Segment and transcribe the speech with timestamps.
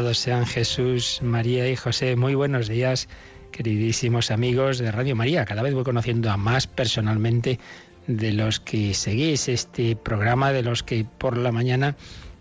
[0.00, 2.16] Sean Jesús, María y José.
[2.16, 3.06] Muy buenos días,
[3.52, 5.44] queridísimos amigos de Radio María.
[5.44, 7.60] Cada vez voy conociendo a más personalmente
[8.06, 11.96] de los que seguís este programa, de los que por la mañana,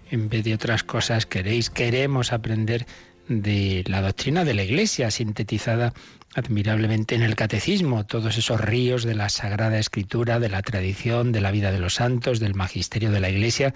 [0.10, 2.88] en vez de otras cosas, queréis, queremos aprender
[3.28, 5.94] de la doctrina de la Iglesia, sintetizada
[6.36, 11.42] admirablemente en el catecismo, todos esos ríos de la Sagrada Escritura, de la tradición, de
[11.42, 13.74] la vida de los santos, del magisterio de la Iglesia,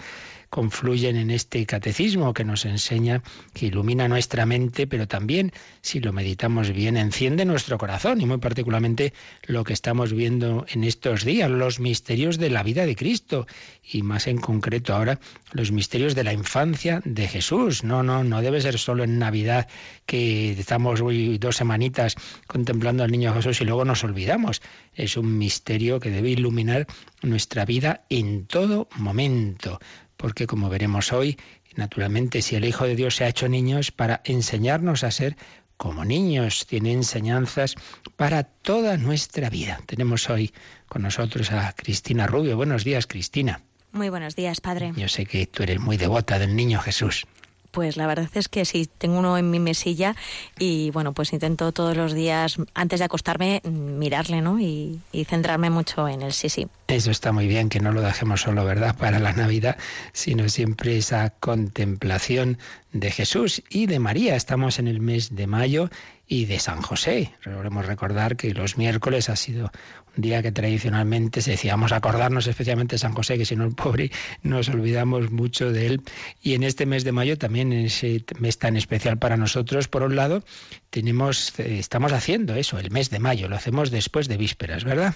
[0.54, 3.24] confluyen en este catecismo que nos enseña,
[3.56, 5.52] que ilumina nuestra mente, pero también,
[5.82, 9.14] si lo meditamos bien, enciende nuestro corazón y muy particularmente
[9.48, 13.48] lo que estamos viendo en estos días, los misterios de la vida de Cristo
[13.84, 15.20] y más en concreto ahora
[15.54, 17.84] los misterios de la infancia de Jesús.
[17.84, 19.68] No, no, no debe ser solo en Navidad
[20.06, 24.62] que estamos hoy dos semanitas contemplando al niño Jesús y luego nos olvidamos.
[24.94, 26.86] Es un misterio que debe iluminar
[27.24, 29.80] nuestra vida en todo momento
[30.24, 31.38] porque como veremos hoy,
[31.76, 35.36] naturalmente si el Hijo de Dios se ha hecho niño es para enseñarnos a ser
[35.76, 37.76] como niños, tiene enseñanzas
[38.16, 39.82] para toda nuestra vida.
[39.86, 40.54] Tenemos hoy
[40.88, 42.56] con nosotros a Cristina Rubio.
[42.56, 43.64] Buenos días, Cristina.
[43.92, 44.94] Muy buenos días, padre.
[44.96, 47.26] Yo sé que tú eres muy devota del niño Jesús.
[47.74, 50.16] Pues la verdad es que sí, tengo uno en mi mesilla
[50.60, 54.60] y bueno, pues intento todos los días, antes de acostarme, mirarle, ¿no?
[54.60, 56.68] Y, centrarme mucho en él, sí, sí.
[56.88, 59.78] Eso está muy bien, que no lo dejemos solo, ¿verdad?, para la Navidad,
[60.12, 62.60] sino siempre esa contemplación
[62.92, 64.36] de Jesús y de María.
[64.36, 65.90] Estamos en el mes de mayo
[66.28, 67.34] y de San José.
[67.46, 69.72] Debemos recordar que los miércoles ha sido
[70.16, 73.56] un día que tradicionalmente se decía, vamos a acordarnos especialmente de San José, que si
[73.56, 74.12] no el pobre
[74.42, 76.02] nos olvidamos mucho de él.
[76.42, 80.04] Y en este mes de mayo también, en ese mes tan especial para nosotros, por
[80.04, 80.44] un lado,
[80.90, 85.16] tenemos, eh, estamos haciendo eso, el mes de mayo, lo hacemos después de vísperas, ¿verdad?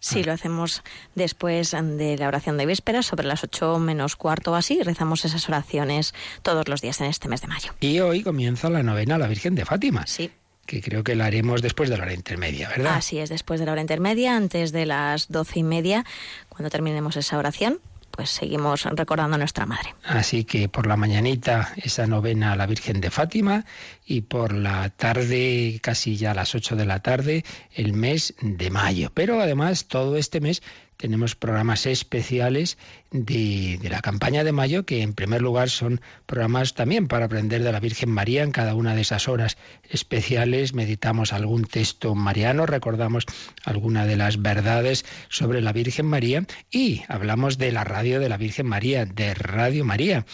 [0.00, 0.82] Sí, lo hacemos
[1.14, 5.48] después de la oración de vísperas, sobre las ocho menos cuarto o así, rezamos esas
[5.48, 7.74] oraciones todos los días en este mes de mayo.
[7.80, 10.06] Y hoy comienza la novena a la Virgen de Fátima.
[10.06, 10.30] Sí.
[10.66, 12.94] Que creo que la haremos después de la hora intermedia, ¿verdad?
[12.94, 16.04] Así es, después de la hora intermedia, antes de las doce y media,
[16.48, 17.80] cuando terminemos esa oración,
[18.18, 19.94] pues seguimos recordando a nuestra madre.
[20.02, 23.64] Así que por la mañanita esa novena a la Virgen de Fátima
[24.04, 28.70] y por la tarde, casi ya a las 8 de la tarde, el mes de
[28.70, 29.12] mayo.
[29.14, 30.64] Pero además todo este mes
[30.98, 32.76] tenemos programas especiales
[33.12, 37.72] de, la campaña de mayo, que en primer lugar son programas también para aprender de
[37.72, 38.42] la Virgen María.
[38.42, 39.56] En cada una de esas horas
[39.88, 43.24] especiales meditamos algún texto mariano, recordamos
[43.64, 48.36] alguna de las verdades sobre la Virgen María y hablamos de la radio de la
[48.36, 50.26] Virgen María, de Radio María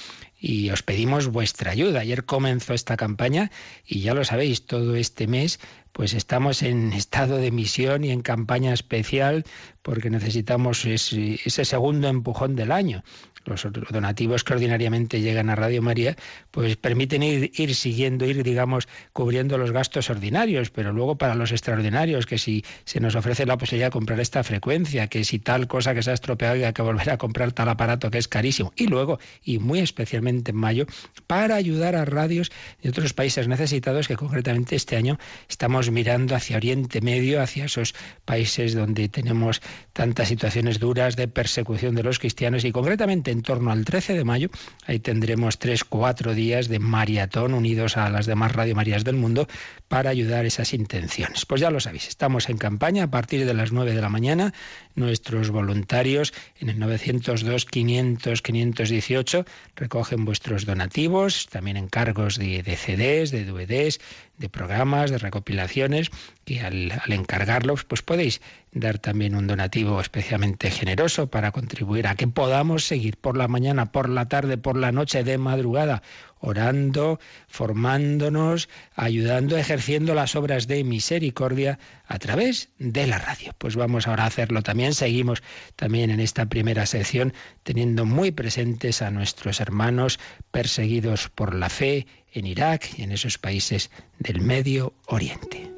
[0.47, 2.01] y os pedimos vuestra ayuda.
[2.01, 3.51] Ayer comenzó esta campaña
[3.87, 5.59] y ya lo sabéis, todo este mes
[5.95, 9.45] pues estamos en estado de misión y en campaña especial
[9.81, 13.03] porque necesitamos ese, ese segundo empujón del año.
[13.45, 16.17] Los donativos que ordinariamente llegan a Radio María,
[16.51, 22.25] pues permiten ir, siguiendo, ir, digamos, cubriendo los gastos ordinarios, pero luego para los extraordinarios,
[22.25, 25.95] que si se nos ofrece la posibilidad de comprar esta frecuencia, que si tal cosa
[25.95, 28.73] que se ha estropeado y hay que volver a comprar tal aparato que es carísimo,
[28.77, 30.87] y luego, y muy especialmente en mayo,
[31.27, 32.51] para ayudar a radios
[32.83, 35.19] de otros países necesitados que concretamente este año
[35.51, 39.63] estamos mirando hacia Oriente Medio, hacia esos países donde tenemos
[39.93, 44.25] tantas situaciones duras de persecución de los cristianos y concretamente en torno al 13 de
[44.25, 44.49] mayo.
[44.87, 49.47] Ahí tendremos tres, cuatro días de maratón unidos a las demás Radio Marías del mundo
[49.89, 51.47] para ayudar esas intenciones.
[51.47, 54.53] Pues ya lo sabéis, estamos en campaña a partir de las 9 de la mañana.
[54.95, 59.45] Nuestros voluntarios en el 902 500 518
[59.77, 64.01] recogen vuestros donativos, también encargos de, de CDs, de DVDs,
[64.39, 66.11] de programas, de recopilaciones,
[66.45, 68.41] que al, al, encargarlos, pues podéis
[68.73, 73.93] dar también un donativo especialmente generoso para contribuir a que podamos seguir por la mañana,
[73.93, 76.03] por la tarde, por la noche, de madrugada,
[76.45, 77.19] orando,
[77.49, 83.53] formándonos, ayudando, ejerciendo las obras de misericordia a través de la radio.
[83.59, 84.95] Pues vamos ahora a hacerlo también.
[84.95, 85.43] Seguimos
[85.77, 87.33] también en esta primera sección
[87.63, 90.21] teniendo muy presentes a nuestros hermanos
[90.51, 95.71] perseguidos por la fe en Irak y en esos países del Medio Oriente.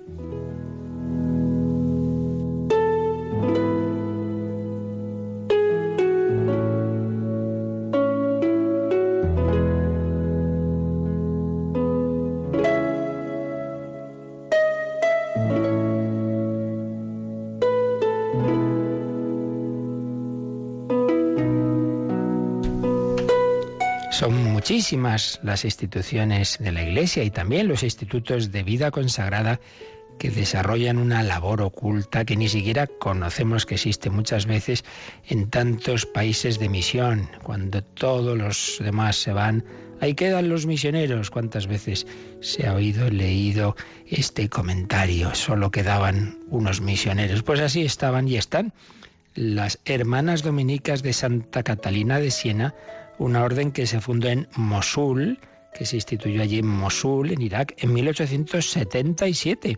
[24.67, 29.61] Muchísimas las instituciones de la Iglesia y también los institutos de vida consagrada
[30.19, 34.85] que desarrollan una labor oculta que ni siquiera conocemos que existe muchas veces
[35.29, 37.31] en tantos países de misión.
[37.45, 39.65] Cuando todos los demás se van,
[40.01, 41.31] ahí quedan los misioneros.
[41.31, 42.05] ¿Cuántas veces
[42.41, 43.77] se ha oído, leído
[44.09, 45.33] este comentario?
[45.37, 47.45] Solo quedaban unos misioneros.
[47.45, 48.73] Pues así estaban y están
[49.37, 52.75] las hermanas dominicas de Santa Catalina de Siena,
[53.19, 55.39] una orden que se fundó en Mosul,
[55.75, 59.77] que se instituyó allí en Mosul, en Irak, en 1877.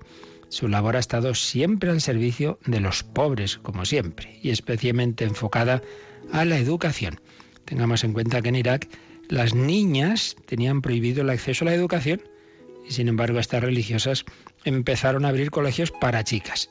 [0.49, 5.83] Su labor ha estado siempre al servicio de los pobres, como siempre, y especialmente enfocada
[6.33, 7.21] a la educación.
[7.65, 8.89] Tengamos en cuenta que en Irak
[9.29, 12.23] las niñas tenían prohibido el acceso a la educación
[12.89, 14.25] y sin embargo estas religiosas
[14.65, 16.71] empezaron a abrir colegios para chicas.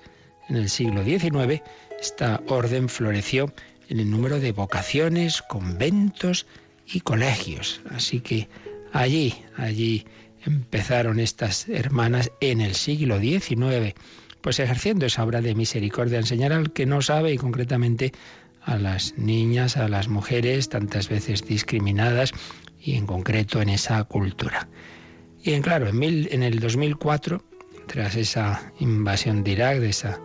[0.50, 1.62] En el siglo XIX
[2.00, 3.54] esta orden floreció
[3.90, 6.46] en el número de vocaciones, conventos
[6.86, 7.82] y colegios.
[7.90, 8.48] Así que
[8.94, 10.06] Allí, allí
[10.46, 13.94] empezaron estas hermanas en el siglo XIX,
[14.42, 18.14] pues ejerciendo esa obra de misericordia, enseñar al que no sabe y concretamente
[18.64, 22.32] a las niñas, a las mujeres, tantas veces discriminadas
[22.82, 24.68] y en concreto en esa cultura.
[25.44, 27.44] Y en, claro, en, el 2004,
[27.88, 30.20] tras esa invasión de Irak, de esa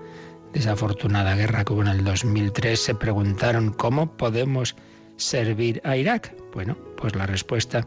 [0.53, 4.77] desafortunada guerra que hubo en el 2003, se preguntaron cómo podemos
[5.17, 6.35] servir a Irak.
[6.53, 7.87] Bueno, pues la respuesta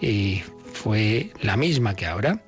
[0.00, 0.42] y
[0.72, 2.42] fue la misma que ahora.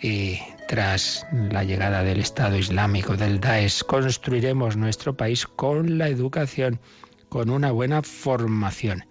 [0.00, 0.38] Y
[0.68, 6.80] tras la llegada del Estado Islámico, del Daesh, construiremos nuestro país con la educación,
[7.28, 9.06] con una buena formación.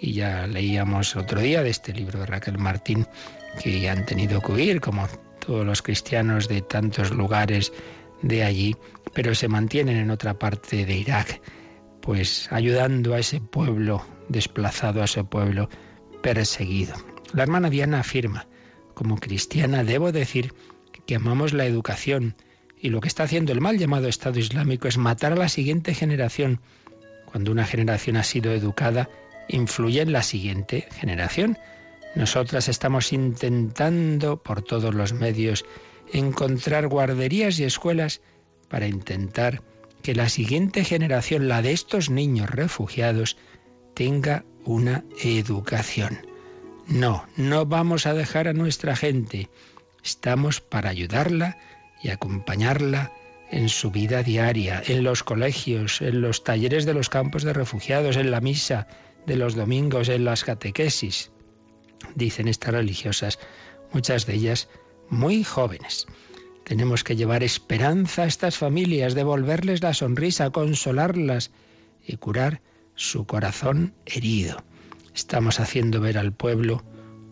[0.00, 3.06] Y ya leíamos otro día de este libro de Raquel Martín,
[3.62, 5.06] que han tenido que huir, como
[5.38, 7.72] todos los cristianos de tantos lugares
[8.22, 8.76] de allí,
[9.18, 11.42] pero se mantienen en otra parte de Irak,
[12.00, 15.68] pues ayudando a ese pueblo desplazado, a ese pueblo
[16.22, 16.94] perseguido.
[17.32, 18.46] La hermana Diana afirma,
[18.94, 20.54] como cristiana debo decir
[21.04, 22.36] que amamos la educación
[22.80, 25.94] y lo que está haciendo el mal llamado Estado Islámico es matar a la siguiente
[25.94, 26.60] generación.
[27.26, 29.10] Cuando una generación ha sido educada,
[29.48, 31.58] influye en la siguiente generación.
[32.14, 35.64] Nosotras estamos intentando por todos los medios
[36.12, 38.20] encontrar guarderías y escuelas
[38.68, 39.62] para intentar
[40.02, 43.36] que la siguiente generación, la de estos niños refugiados,
[43.94, 46.26] tenga una educación.
[46.86, 49.50] No, no vamos a dejar a nuestra gente.
[50.04, 51.58] Estamos para ayudarla
[52.02, 53.12] y acompañarla
[53.50, 58.16] en su vida diaria, en los colegios, en los talleres de los campos de refugiados,
[58.16, 58.86] en la misa
[59.26, 61.30] de los domingos, en las catequesis.
[62.14, 63.38] Dicen estas religiosas,
[63.92, 64.68] muchas de ellas
[65.08, 66.06] muy jóvenes.
[66.68, 71.50] Tenemos que llevar esperanza a estas familias, devolverles la sonrisa, consolarlas
[72.06, 72.60] y curar
[72.94, 74.62] su corazón herido.
[75.14, 76.84] Estamos haciendo ver al pueblo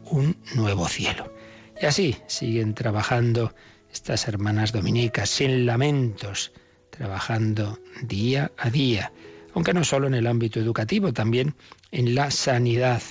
[0.07, 1.31] un nuevo cielo.
[1.79, 3.55] Y así siguen trabajando
[3.93, 6.53] estas hermanas dominicas, sin lamentos,
[6.89, 9.13] trabajando día a día,
[9.53, 11.55] aunque no solo en el ámbito educativo, también
[11.93, 13.03] en la sanidad.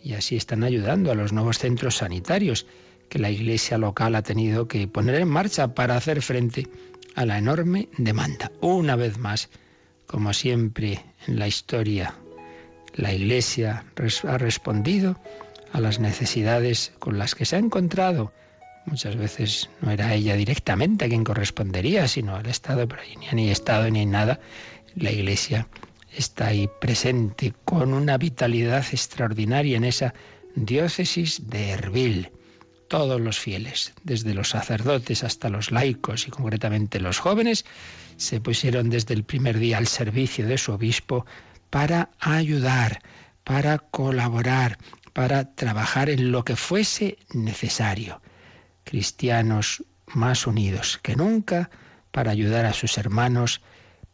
[0.00, 2.68] Y así están ayudando a los nuevos centros sanitarios
[3.08, 6.66] que la iglesia local ha tenido que poner en marcha para hacer frente
[7.14, 8.52] a la enorme demanda.
[8.60, 9.48] Una vez más,
[10.06, 12.14] como siempre en la historia,
[12.94, 13.84] la Iglesia
[14.28, 15.18] ha respondido
[15.72, 18.32] a las necesidades con las que se ha encontrado.
[18.86, 23.90] Muchas veces no era ella directamente quien correspondería, sino al Estado, pero ni hay Estado
[23.90, 24.40] ni nada.
[24.94, 25.68] La Iglesia
[26.16, 30.14] está ahí presente con una vitalidad extraordinaria en esa
[30.54, 32.30] diócesis de Erbil.
[32.88, 37.64] Todos los fieles, desde los sacerdotes hasta los laicos y concretamente los jóvenes,
[38.16, 41.26] se pusieron desde el primer día al servicio de su obispo
[41.70, 43.02] para ayudar,
[43.44, 44.78] para colaborar,
[45.12, 48.20] para trabajar en lo que fuese necesario.
[48.84, 51.70] Cristianos más unidos que nunca
[52.12, 53.60] para ayudar a sus hermanos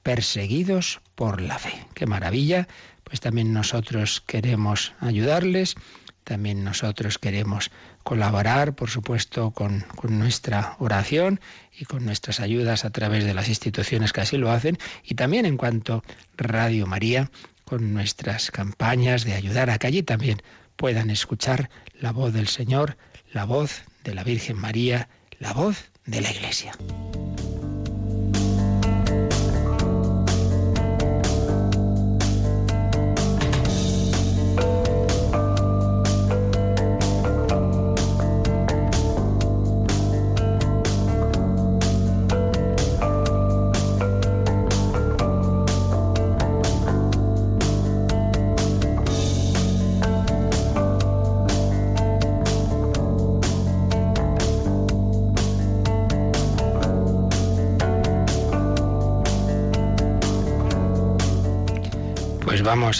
[0.02, 1.86] perseguidos por la fe.
[1.94, 2.66] Qué maravilla.
[3.04, 5.76] Pues también nosotros queremos ayudarles
[6.24, 7.70] también nosotros queremos
[8.02, 11.40] colaborar, por supuesto, con, nuestra oración
[11.76, 15.46] y con nuestras ayudas a través de las instituciones que así lo hacen y también
[15.46, 16.04] en cuanto
[16.36, 17.30] Radio María,
[17.64, 20.42] con nuestras campañas de ayudar a que allí también
[20.76, 22.96] puedan escuchar la voz del Señor,
[23.32, 26.72] la voz de la Virgen María, la voz de la Iglesia.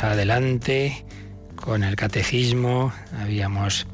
[0.01, 1.05] Adelante
[1.55, 2.93] con el catecismo.
[3.21, 3.87] Habíamos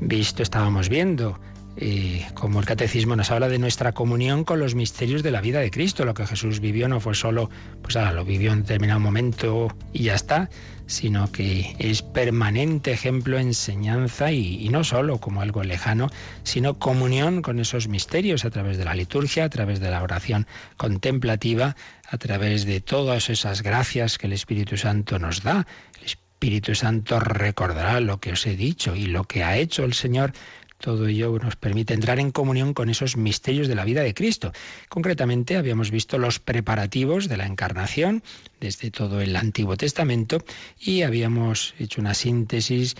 [0.00, 1.38] visto, estábamos viendo
[1.82, 5.60] eh, como el catecismo nos habla de nuestra comunión con los misterios de la vida
[5.60, 6.04] de Cristo.
[6.04, 7.48] Lo que Jesús vivió no fue solo,
[7.80, 10.50] pues ahora lo vivió en determinado momento y ya está,
[10.86, 16.10] sino que es permanente ejemplo, enseñanza y, y no solo como algo lejano,
[16.42, 20.46] sino comunión con esos misterios a través de la liturgia, a través de la oración
[20.76, 25.66] contemplativa, a través de todas esas gracias que el Espíritu Santo nos da.
[25.98, 29.94] El Espíritu Santo recordará lo que os he dicho y lo que ha hecho el
[29.94, 30.32] Señor
[30.80, 34.52] todo ello nos permite entrar en comunión con esos misterios de la vida de Cristo.
[34.88, 38.22] Concretamente, habíamos visto los preparativos de la encarnación
[38.60, 40.42] desde todo el Antiguo Testamento
[40.80, 42.96] y habíamos hecho una síntesis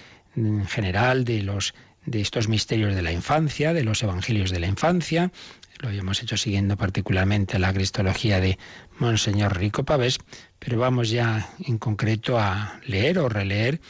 [0.68, 1.74] general de los
[2.06, 5.32] de estos misterios de la infancia, de los evangelios de la infancia.
[5.78, 8.58] Lo habíamos hecho siguiendo particularmente la cristología de
[8.98, 10.18] Monseñor Rico Pavés,
[10.58, 13.80] pero vamos ya en concreto a leer o releer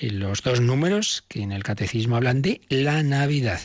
[0.00, 3.60] los dos números que en el catecismo hablan de la Navidad,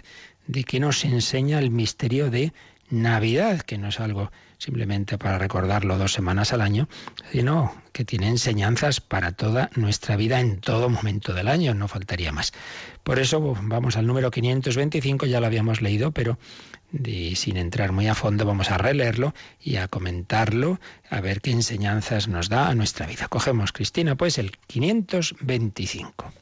[0.47, 2.53] de que nos enseña el misterio de
[2.89, 6.87] Navidad, que no es algo simplemente para recordarlo dos semanas al año,
[7.31, 12.31] sino que tiene enseñanzas para toda nuestra vida en todo momento del año, no faltaría
[12.31, 12.53] más.
[13.03, 16.37] Por eso vamos al número 525, ya lo habíamos leído, pero
[17.35, 22.27] sin entrar muy a fondo vamos a releerlo y a comentarlo, a ver qué enseñanzas
[22.27, 23.27] nos da a nuestra vida.
[23.27, 26.33] Cogemos, Cristina, pues el 525.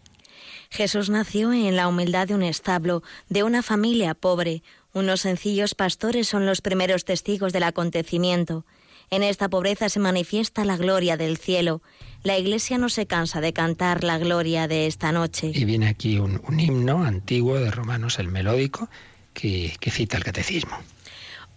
[0.69, 4.63] Jesús nació en la humildad de un establo, de una familia pobre.
[4.97, 8.65] Unos sencillos pastores son los primeros testigos del acontecimiento.
[9.11, 11.83] En esta pobreza se manifiesta la gloria del cielo.
[12.23, 15.51] La Iglesia no se cansa de cantar la gloria de esta noche.
[15.53, 18.89] Y viene aquí un, un himno antiguo de Romanos, el melódico,
[19.35, 20.75] que, cita el catecismo.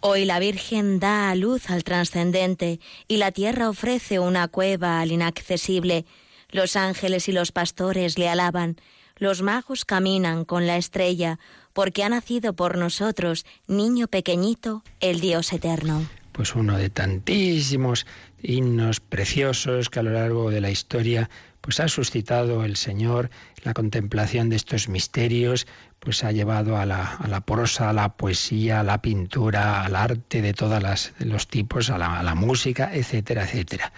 [0.01, 2.79] Hoy la Virgen da a luz al trascendente
[3.09, 6.05] y la tierra ofrece una cueva al inaccesible.
[6.51, 8.77] Los ángeles y los pastores le alaban,
[9.17, 11.39] los magos caminan con la estrella,
[11.73, 16.07] porque ha nacido por nosotros, niño pequeñito, el Dios eterno.
[16.33, 18.07] Pues uno de tantísimos
[18.43, 21.29] himnos preciosos que a lo largo de la historia
[21.61, 23.31] pues ha suscitado el Señor
[23.63, 25.67] la contemplación de estos misterios,
[25.99, 30.55] pues ha llevado a la, prosa, a la poesía, a la pintura, al arte de
[30.55, 33.93] todos los tipos, a la, música, etcétera, etcétera.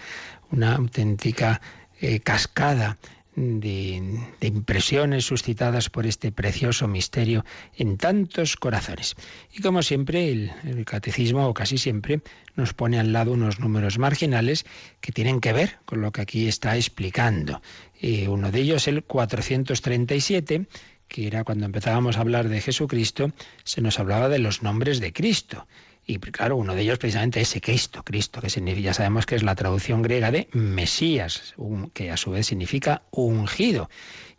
[0.50, 1.60] Una auténtica
[2.00, 2.98] eh, cascada
[3.34, 7.44] de, impresiones suscitadas por este precioso misterio
[7.76, 9.14] en tantos corazones.
[9.52, 12.20] Y como siempre, el, catecismo, o casi siempre,
[12.56, 14.66] nos pone al lado unos números marginales
[15.00, 17.62] que tienen que ver con lo que aquí está explicando.
[18.00, 20.66] Eh, uno de ellos, el 437,
[21.08, 23.32] que era cuando empezábamos a hablar de Jesucristo,
[23.64, 25.66] se nos hablaba de los nombres de Cristo.
[26.04, 29.44] Y claro, uno de ellos precisamente es Cristo, Cristo, que significa, ya sabemos que es
[29.44, 31.54] la traducción griega de Mesías,
[31.94, 33.88] que a su vez significa ungido.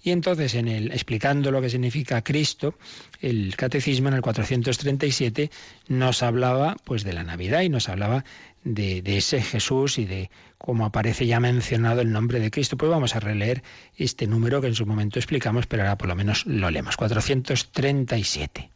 [0.04, 2.76] Y entonces, en el, explicando lo que significa Cristo,
[3.22, 5.50] el catecismo en el 437
[5.88, 8.26] nos hablaba pues de la Navidad y nos hablaba
[8.66, 12.76] de, de, ese Jesús y de cómo aparece ya mencionado el nombre de Cristo.
[12.76, 13.64] Pues vamos a releer
[13.96, 16.98] este número que en su momento explicamos, pero ahora por lo menos lo leemos.
[16.98, 18.70] 437.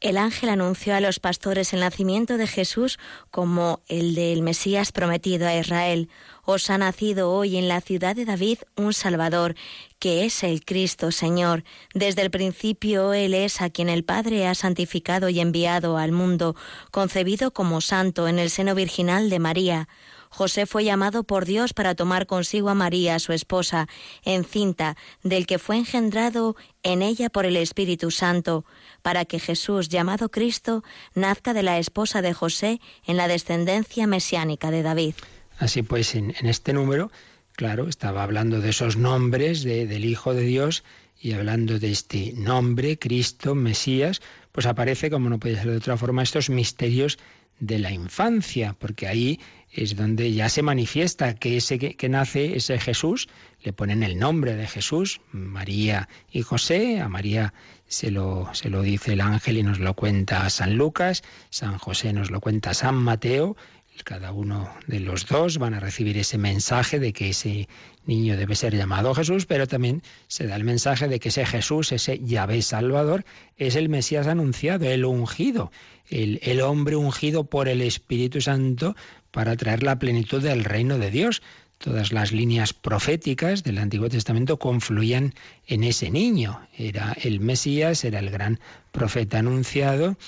[0.00, 2.98] El ángel anunció a los pastores el nacimiento de Jesús
[3.30, 6.08] como el del Mesías prometido a Israel.
[6.46, 9.56] Os ha nacido hoy en la ciudad de David un Salvador,
[9.98, 11.64] que es el Cristo Señor.
[11.92, 16.56] Desde el principio Él es a quien el Padre ha santificado y enviado al mundo,
[16.90, 19.88] concebido como santo en el seno virginal de María.
[20.30, 23.88] José fue llamado por Dios para tomar consigo a María, su esposa,
[24.24, 28.64] encinta, del que fue engendrado en ella por el Espíritu Santo,
[29.02, 30.84] para que Jesús, llamado Cristo,
[31.14, 35.14] nazca de la esposa de José en la descendencia mesiánica de David.
[35.58, 37.10] Así pues, en, este número,
[37.56, 40.84] claro, estaba hablando de esos nombres del Hijo de Dios
[41.20, 44.22] y hablando de este nombre, Cristo, Mesías,
[44.52, 47.18] pues aparece, como no puede ser de otra forma, estos misterios
[47.58, 49.38] de la infancia, porque ahí
[49.72, 53.28] es donde ya se manifiesta que ese que, nace, ese Jesús,
[53.62, 57.54] le ponen el nombre de Jesús, María y José, a María
[57.86, 62.12] se lo, se lo dice el ángel y nos lo cuenta San Lucas, San José
[62.12, 63.56] nos lo cuenta San Mateo,
[64.02, 67.68] cada uno de los dos van a recibir ese mensaje de que ese
[68.06, 71.92] niño debe ser llamado Jesús, pero también se da el mensaje de que ese Jesús,
[71.92, 73.24] ese Yahvé Salvador,
[73.56, 75.70] es el Mesías anunciado, el ungido,
[76.08, 78.96] el, el hombre ungido por el Espíritu Santo
[79.30, 81.42] para traer la plenitud del reino de Dios.
[81.78, 85.34] Todas las líneas proféticas del Antiguo Testamento confluían
[85.66, 86.60] en ese niño.
[86.76, 88.60] Era el Mesías, era el gran
[88.92, 90.18] profeta anunciado,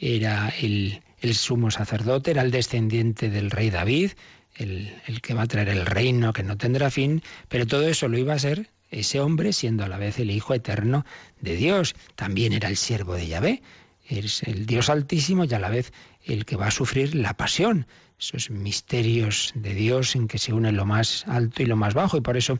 [0.00, 1.02] era el,
[1.34, 4.12] sumo sacerdote, era el descendiente del rey David,
[4.56, 8.08] el, el que va a traer el reino, que no tendrá fin, pero todo eso
[8.08, 11.04] lo iba a ser ese hombre siendo a la vez el Hijo eterno
[11.40, 11.94] de Dios.
[12.14, 13.62] También era el siervo de Yahvé,
[14.06, 15.92] es el Dios altísimo y a la vez
[16.24, 17.86] el que va a sufrir la pasión,
[18.22, 22.16] esos misterios de Dios en que se une lo más alto y lo más bajo.
[22.16, 22.58] Y por eso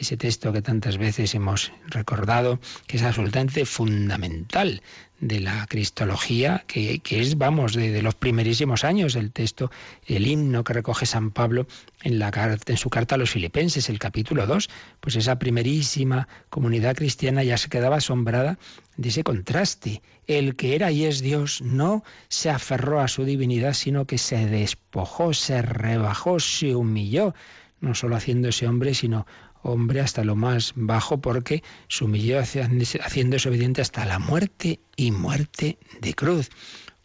[0.00, 4.82] ese texto que tantas veces hemos recordado, que es absolutamente fundamental
[5.20, 9.70] de la cristología, que, es, vamos, de, los primerísimos años, el texto,
[10.06, 11.66] el himno que recoge San Pablo
[12.02, 12.30] en, la,
[12.66, 17.58] en su carta a los filipenses, el capítulo 2, pues esa primerísima comunidad cristiana ya
[17.58, 18.58] se quedaba asombrada
[18.96, 20.00] de ese contraste.
[20.26, 24.46] El que era y es Dios no se aferró a su divinidad, sino que se
[24.46, 27.34] despojó, se rebajó, se humilló,
[27.80, 29.26] no solo haciéndose hombre, sino
[29.62, 35.78] hombre hasta lo más bajo porque se humilló haciéndose obediente hasta la muerte y muerte
[36.00, 36.50] de cruz.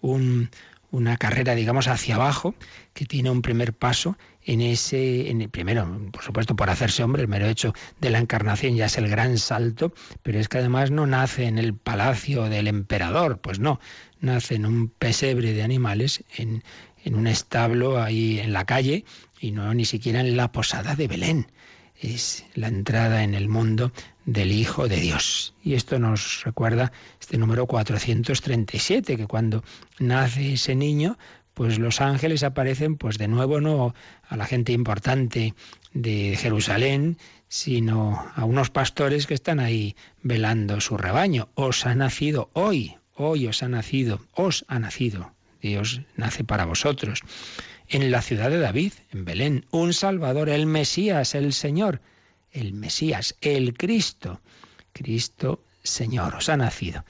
[0.02, 2.56] una carrera, digamos, hacia abajo
[2.94, 7.24] que tiene un primer paso en ese, en el primero, por supuesto, por hacerse hombre,
[7.24, 9.94] el mero hecho de la encarnación ya es el gran salto,
[10.24, 13.80] pero es que además no nace en el palacio del emperador, pues no,
[14.22, 16.64] nace en un pesebre de animales, en,
[17.04, 19.04] en un establo ahí en la calle
[19.42, 21.48] y no ni siquiera en la posada de Belén
[22.00, 23.92] es la entrada en el mundo
[24.26, 25.54] del Hijo de Dios.
[25.64, 29.64] Y esto nos recuerda este número 437, que cuando
[30.00, 31.18] nace ese niño,
[31.54, 33.96] pues los ángeles aparecen pues de nuevo no
[34.28, 35.54] a la gente importante
[35.94, 41.50] de Jerusalén, sino a unos pastores que están ahí velando su rebaño.
[41.56, 45.32] Os ha nacido hoy, hoy os ha nacido, os ha nacido.
[45.62, 47.22] Dios nace para vosotros
[47.90, 52.02] en la ciudad de David, en Belén, un Salvador, el Mesías, el Señor,
[52.52, 54.42] el Mesías, el Cristo,
[54.94, 57.06] Cristo Señor, os ha nacido.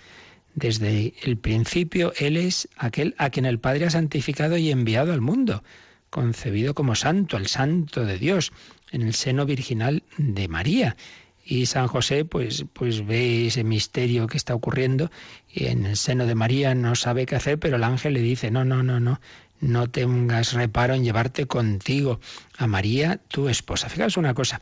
[0.53, 5.21] Desde el principio Él es aquel a quien el Padre ha santificado y enviado al
[5.21, 5.63] mundo,
[6.09, 8.51] concebido como santo, el santo de Dios,
[8.91, 10.95] en el seno virginal de María.
[11.43, 15.11] Y San José pues, pues ve ese misterio que está ocurriendo
[15.47, 18.49] y en el seno de María no sabe qué hacer, pero el ángel le dice,
[18.49, 19.19] no, no, no, no,
[19.60, 22.20] no tengas reparo en llevarte contigo
[22.58, 23.89] a María, tu esposa.
[23.89, 24.62] Fijaos una cosa,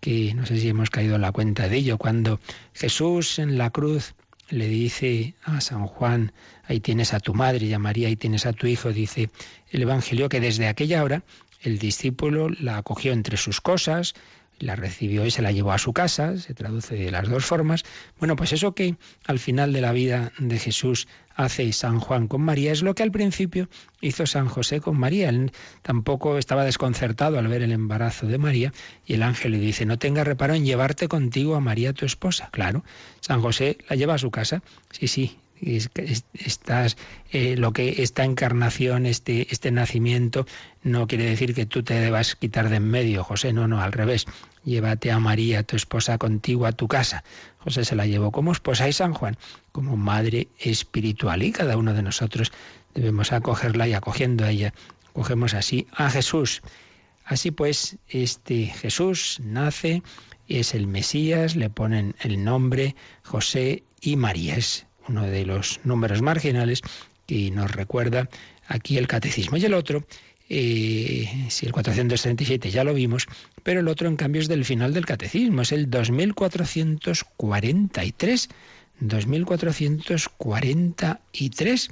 [0.00, 2.40] que no sé si hemos caído en la cuenta de ello, cuando
[2.74, 4.14] Jesús en la cruz
[4.48, 6.32] le dice a San Juan,
[6.64, 9.30] ahí tienes a tu madre y a María, ahí tienes a tu hijo, dice
[9.70, 11.22] el Evangelio que desde aquella hora
[11.62, 14.14] el discípulo la acogió entre sus cosas,
[14.62, 17.84] la recibió y se la llevó a su casa, se traduce de las dos formas.
[18.18, 18.96] Bueno, pues eso que
[19.26, 23.02] al final de la vida de Jesús hace San Juan con María es lo que
[23.02, 23.68] al principio
[24.00, 25.28] hizo San José con María.
[25.28, 28.72] Él tampoco estaba desconcertado al ver el embarazo de María
[29.04, 32.48] y el ángel le dice, no tengas reparo en llevarte contigo a María tu esposa.
[32.52, 32.84] Claro,
[33.20, 34.62] San José la lleva a su casa.
[34.90, 36.96] Sí, sí, estás,
[37.30, 40.46] eh, lo que esta encarnación, este, este nacimiento,
[40.82, 43.92] no quiere decir que tú te debas quitar de en medio, José, no, no, al
[43.92, 44.26] revés.
[44.64, 47.24] Llévate a María, tu esposa, contigo a tu casa.
[47.58, 49.36] José se la llevó como esposa y San Juan
[49.72, 52.52] como madre espiritual y cada uno de nosotros
[52.94, 54.72] debemos acogerla y acogiendo a ella,
[55.12, 56.62] cogemos así a Jesús.
[57.24, 60.02] Así pues, este Jesús nace,
[60.48, 62.94] es el Mesías, le ponen el nombre
[63.24, 64.56] José y María.
[64.56, 66.82] Es uno de los números marginales
[67.26, 68.28] que nos recuerda
[68.66, 69.56] aquí el catecismo.
[69.56, 70.04] Y el otro,
[70.48, 73.26] eh, si el 437 ya lo vimos,
[73.62, 78.48] pero el otro en cambio es del final del catecismo, es el 2443.
[79.00, 81.90] 2443.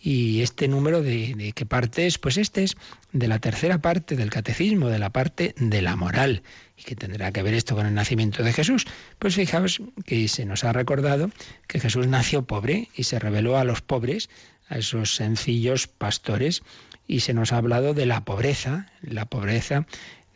[0.00, 2.76] Y este número de, de, qué parte es, pues este es
[3.12, 6.44] de la tercera parte del catecismo, de la parte de la moral.
[6.76, 8.86] ¿Y que tendrá que ver esto con el nacimiento de Jesús?
[9.18, 11.32] Pues fijaos que se nos ha recordado
[11.66, 14.30] que Jesús nació pobre y se reveló a los pobres,
[14.68, 16.62] a esos sencillos pastores,
[17.08, 19.86] y se nos ha hablado de la pobreza, la pobreza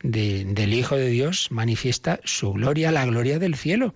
[0.01, 3.93] del Hijo de Dios manifiesta su gloria, la gloria del cielo,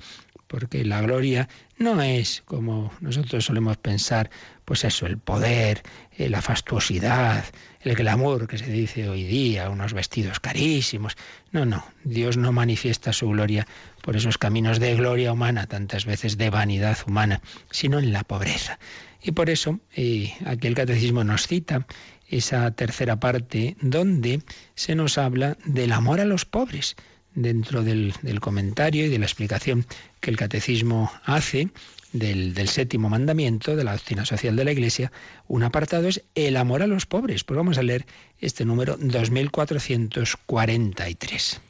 [0.48, 4.30] porque la gloria no es como nosotros solemos pensar,
[4.64, 5.84] pues eso, el poder,
[6.18, 7.44] eh, la fastuosidad,
[7.82, 11.18] el glamour que se dice hoy día, unos vestidos carísimos.
[11.52, 13.68] No, no, Dios no manifiesta su gloria
[14.02, 18.80] por esos caminos de gloria humana, tantas veces de vanidad humana, sino en la pobreza.
[19.22, 21.86] Y por eso eh, aquí el catecismo nos cita
[22.30, 24.42] esa tercera parte donde
[24.76, 26.96] se nos habla del amor a los pobres.
[27.34, 29.86] Dentro del, comentario y de la explicación
[30.20, 31.70] que el catecismo hace
[32.12, 35.12] del, del, séptimo mandamiento de la doctrina social de la Iglesia,
[35.48, 37.44] un apartado es el amor a los pobres.
[37.44, 38.08] Pues vamos a leer
[38.40, 41.62] este número 2443.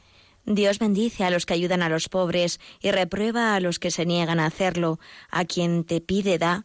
[0.50, 4.06] Dios bendice a los que ayudan a los pobres y reprueba a los que se
[4.06, 4.98] niegan a hacerlo.
[5.30, 6.64] A quien te pide da,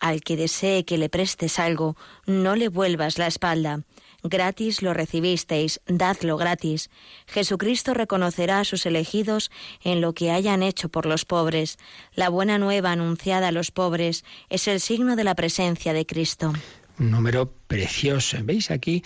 [0.00, 3.84] al que desee que le prestes algo, no le vuelvas la espalda.
[4.22, 6.90] Gratis lo recibisteis, dadlo gratis.
[7.26, 9.50] Jesucristo reconocerá a sus elegidos
[9.82, 11.78] en lo que hayan hecho por los pobres.
[12.14, 16.52] La buena nueva anunciada a los pobres es el signo de la presencia de Cristo.
[16.98, 18.36] Un número precioso.
[18.42, 19.02] ¿Veis aquí?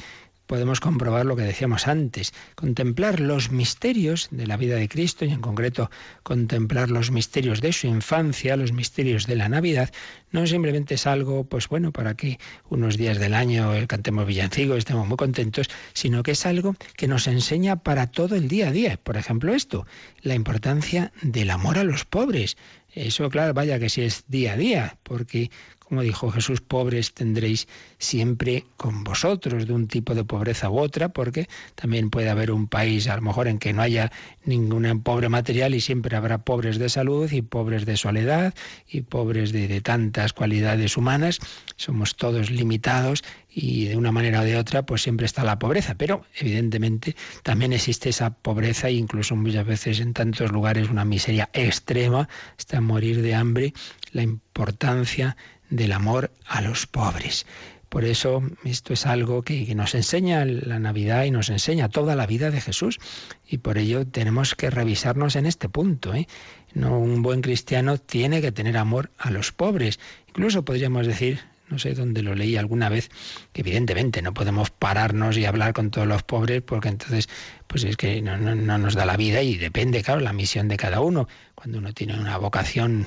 [0.54, 5.32] Podemos comprobar lo que decíamos antes, contemplar los misterios de la vida de Cristo y
[5.32, 5.90] en concreto
[6.22, 9.90] contemplar los misterios de su infancia, los misterios de la Navidad,
[10.30, 12.38] no simplemente es algo, pues bueno, para que
[12.68, 17.26] unos días del año cantemos villancicos, estemos muy contentos, sino que es algo que nos
[17.26, 18.96] enseña para todo el día a día.
[18.96, 19.88] Por ejemplo, esto,
[20.22, 22.56] la importancia del amor a los pobres.
[22.92, 25.50] Eso, claro, vaya que sí es día a día, porque
[25.94, 31.10] como dijo Jesús, pobres tendréis siempre con vosotros, de un tipo de pobreza u otra,
[31.10, 34.10] porque también puede haber un país a lo mejor en que no haya
[34.44, 38.54] ningún pobre material y siempre habrá pobres de salud y pobres de soledad
[38.88, 41.38] y pobres de, tantas cualidades humanas.
[41.76, 45.94] Somos todos limitados y de una manera o de otra pues siempre está la pobreza,
[45.94, 51.50] pero evidentemente también existe esa pobreza e incluso muchas veces en tantos lugares una miseria
[51.52, 52.28] extrema,
[52.58, 53.74] hasta morir de hambre,
[54.10, 55.36] la importancia
[55.70, 57.46] del amor a los pobres.
[57.88, 62.26] Por eso esto es algo que, nos enseña la Navidad y nos enseña toda la
[62.26, 62.98] vida de Jesús.
[63.46, 66.12] Y por ello tenemos que revisarnos en este punto.
[66.12, 66.26] ¿eh?
[66.72, 70.00] No, un buen cristiano tiene que tener amor a los pobres.
[70.26, 73.10] Incluso podríamos decir, no sé dónde lo leí alguna vez,
[73.52, 77.28] que evidentemente no podemos pararnos y hablar con todos los pobres porque entonces
[77.66, 80.76] pues es que no, no, nos da la vida y depende, claro, la misión de
[80.76, 81.26] cada uno.
[81.56, 83.06] Cuando uno tiene una vocación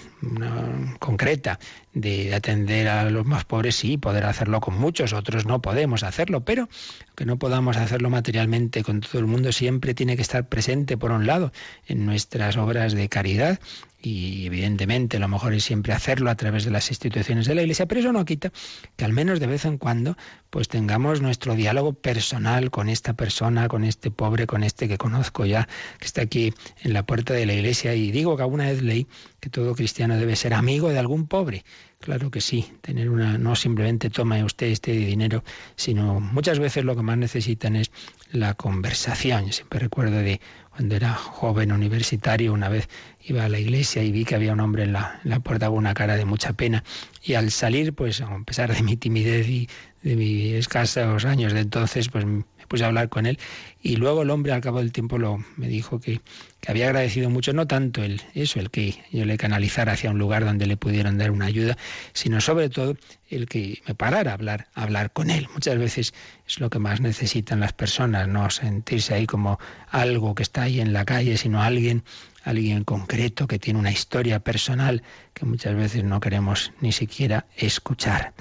[0.99, 1.59] concreta
[1.93, 6.43] de atender a los más pobres, sí, poder hacerlo con muchos, otros no podemos hacerlo,
[6.43, 6.67] pero
[7.15, 11.11] que no podamos hacerlo materialmente con todo el mundo, siempre tiene que estar presente, por
[11.11, 11.53] un lado,
[11.85, 13.59] en nuestras obras de caridad
[14.07, 17.87] y evidentemente lo mejor es siempre hacerlo a través de las instituciones de la Iglesia,
[17.87, 18.53] pero eso no quita
[18.95, 20.15] que al menos de vez en cuando
[20.49, 25.45] pues tengamos nuestro diálogo personal con esta persona, con este pobre, con este que conozco
[25.45, 25.67] ya,
[25.99, 27.95] que está aquí en la puerta de la iglesia.
[27.95, 29.07] Y digo que alguna vez leí
[29.41, 31.65] que todo cristiano debe ser amigo de algún pobre.
[31.99, 35.43] Claro que sí, tener una, no simplemente toma usted este dinero,
[35.75, 37.91] sino muchas veces lo que más necesitan es
[38.31, 39.47] la conversación.
[39.47, 40.39] Yo siempre recuerdo de
[40.77, 42.87] cuando era joven universitario, una vez
[43.23, 45.69] iba a la iglesia y vi que había un hombre en la, en la puerta
[45.69, 46.83] con una cara de mucha pena.
[47.23, 49.67] Y al salir, pues a pesar de mi timidez y
[50.03, 52.25] de mis escasos años de entonces, pues
[52.67, 53.39] puse a hablar con él
[53.81, 56.21] y luego el hombre al cabo del tiempo lo, me dijo que,
[56.59, 60.17] que había agradecido mucho, no tanto el, eso, el que yo le canalizara hacia un
[60.17, 61.77] lugar donde le pudieran dar una ayuda,
[62.13, 62.97] sino sobre todo
[63.29, 65.47] el que me parara a hablar, a hablar con él.
[65.53, 66.13] Muchas veces
[66.47, 70.79] es lo que más necesitan las personas, no sentirse ahí como algo que está ahí
[70.79, 72.03] en la calle, sino alguien
[72.47, 75.03] alguien concreto que tiene una historia personal
[75.33, 78.33] que muchas veces no queremos ni siquiera escuchar.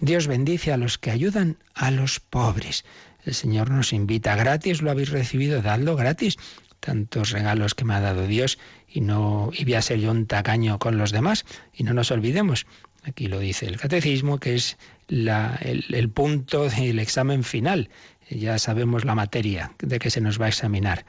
[0.00, 2.86] Dios bendice a los que ayudan a los pobres.
[3.24, 6.36] El Señor nos invita gratis, lo habéis recibido, dadlo gratis.
[6.80, 10.26] Tantos regalos que me ha dado Dios y no y voy a ser yo un
[10.26, 11.44] tacaño con los demás.
[11.74, 12.66] Y no nos olvidemos,
[13.02, 14.78] aquí lo dice el catecismo, que es
[15.08, 17.90] el punto del examen final.
[18.30, 21.04] Ya sabemos la materia de que se nos va a examinar.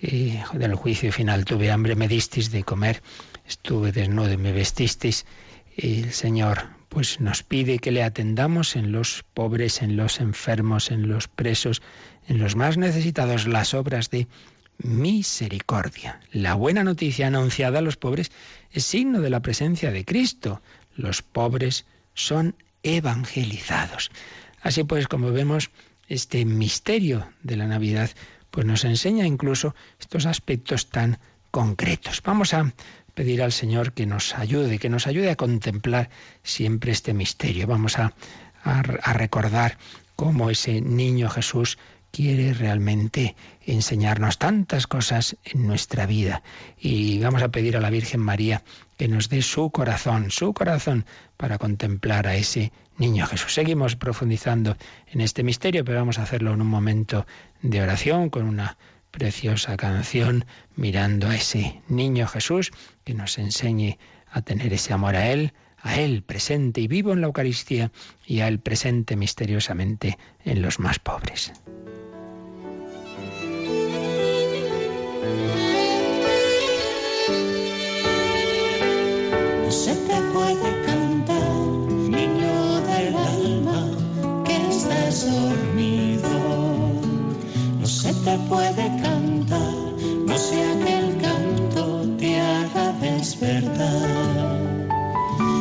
[0.00, 3.02] Y del juicio final tuve hambre, me disteis de comer,
[3.48, 5.24] estuve desnudo y me vestisteis.
[5.74, 10.90] Y el Señor pues nos pide que le atendamos en los pobres, en los enfermos,
[10.90, 11.82] en los presos,
[12.28, 14.28] en los más necesitados, las obras de
[14.78, 16.20] misericordia.
[16.32, 18.30] La buena noticia anunciada a los pobres
[18.70, 20.62] es signo de la presencia de Cristo.
[20.94, 24.10] Los pobres son evangelizados.
[24.60, 25.70] Así pues, como vemos,
[26.08, 28.10] este misterio de la Navidad
[28.50, 31.18] pues nos enseña incluso estos aspectos tan
[31.50, 32.22] concretos.
[32.24, 32.72] Vamos a
[33.16, 36.10] pedir al Señor que nos ayude, que nos ayude a contemplar
[36.42, 37.66] siempre este misterio.
[37.66, 38.12] Vamos a,
[38.62, 39.78] a, recordar
[40.16, 41.78] cómo ese niño Jesús
[42.10, 46.42] quiere realmente enseñarnos tantas cosas en nuestra vida.
[46.78, 48.62] Y vamos a pedir a la Virgen María
[48.98, 51.06] que nos dé su corazón, su corazón
[51.38, 53.54] para contemplar a ese niño Jesús.
[53.54, 54.76] Seguimos profundizando
[55.10, 57.26] en este misterio, pero vamos a hacerlo en un momento
[57.62, 58.76] de oración con una
[59.16, 62.70] preciosa canción mirando a ese niño Jesús
[63.02, 63.96] que nos enseñe
[64.30, 67.90] a tener ese amor a Él, a Él presente y vivo en la Eucaristía
[68.26, 71.50] y a Él presente misteriosamente en los más pobres.
[82.10, 83.90] niño del alma,
[84.44, 85.55] que estás.
[88.26, 89.74] No se te puede cantar,
[90.26, 94.58] no sea que el canto te haga despertar.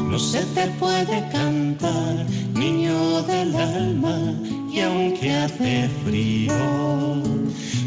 [0.10, 2.26] No se te puede cantar,
[2.56, 4.18] niño del alma,
[4.74, 6.56] y aunque hace frío,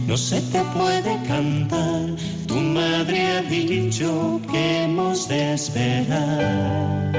[0.06, 2.14] no se te puede cantar.
[2.46, 7.12] Tu madre ha dicho que hemos de esperar.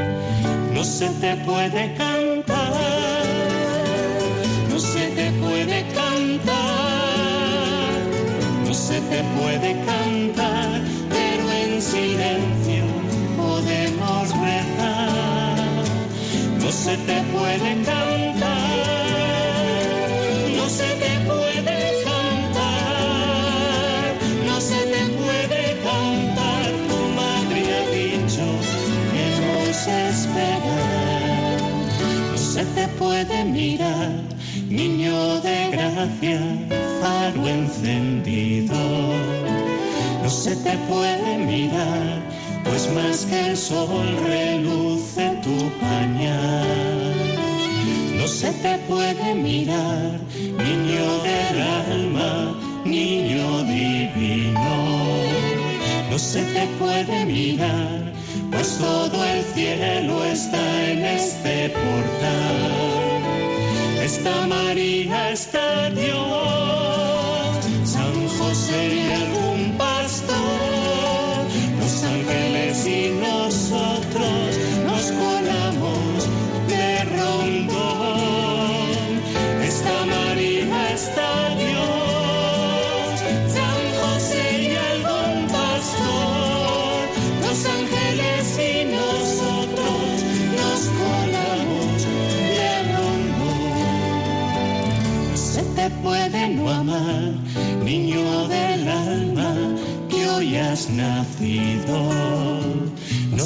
[0.73, 3.25] No se te puede cantar,
[4.69, 6.68] no se te puede cantar,
[9.09, 12.83] no se te puede cantar, pero en silencio
[13.37, 15.83] podemos rezar.
[16.61, 18.45] No se te puede cantar,
[20.55, 22.93] no se te puede cantar,
[24.45, 26.65] no se te puede cantar.
[26.89, 28.45] Tu madre ha dicho
[29.11, 31.57] que nos esperar.
[32.31, 34.11] No se te puede mirar,
[34.69, 36.68] niño de gracia,
[37.01, 38.75] faro encendido.
[40.23, 42.21] No se te puede mirar,
[42.63, 47.29] pues más que el sol reluce tu pañal.
[48.17, 54.69] No se te puede mirar, niño del alma, niño divino.
[56.11, 58.13] No se te puede mirar,
[58.51, 62.99] pues todo el cielo está en este portal.
[64.03, 66.88] Está María, está Dios,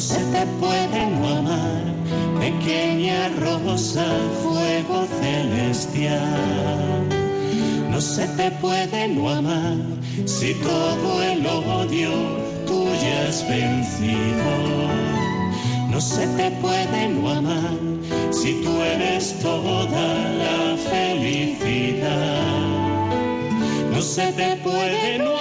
[0.03, 1.83] se te puede no amar,
[2.37, 4.05] pequeña rosa,
[4.43, 7.07] fuego celestial.
[7.89, 9.77] No se te puede no amar,
[10.25, 12.11] si todo el odio
[12.67, 14.53] tú ya has vencido.
[15.89, 17.77] No se te puede no amar
[18.31, 19.85] si tú eres toda
[20.43, 22.41] la felicidad.
[23.93, 25.32] No se te puede no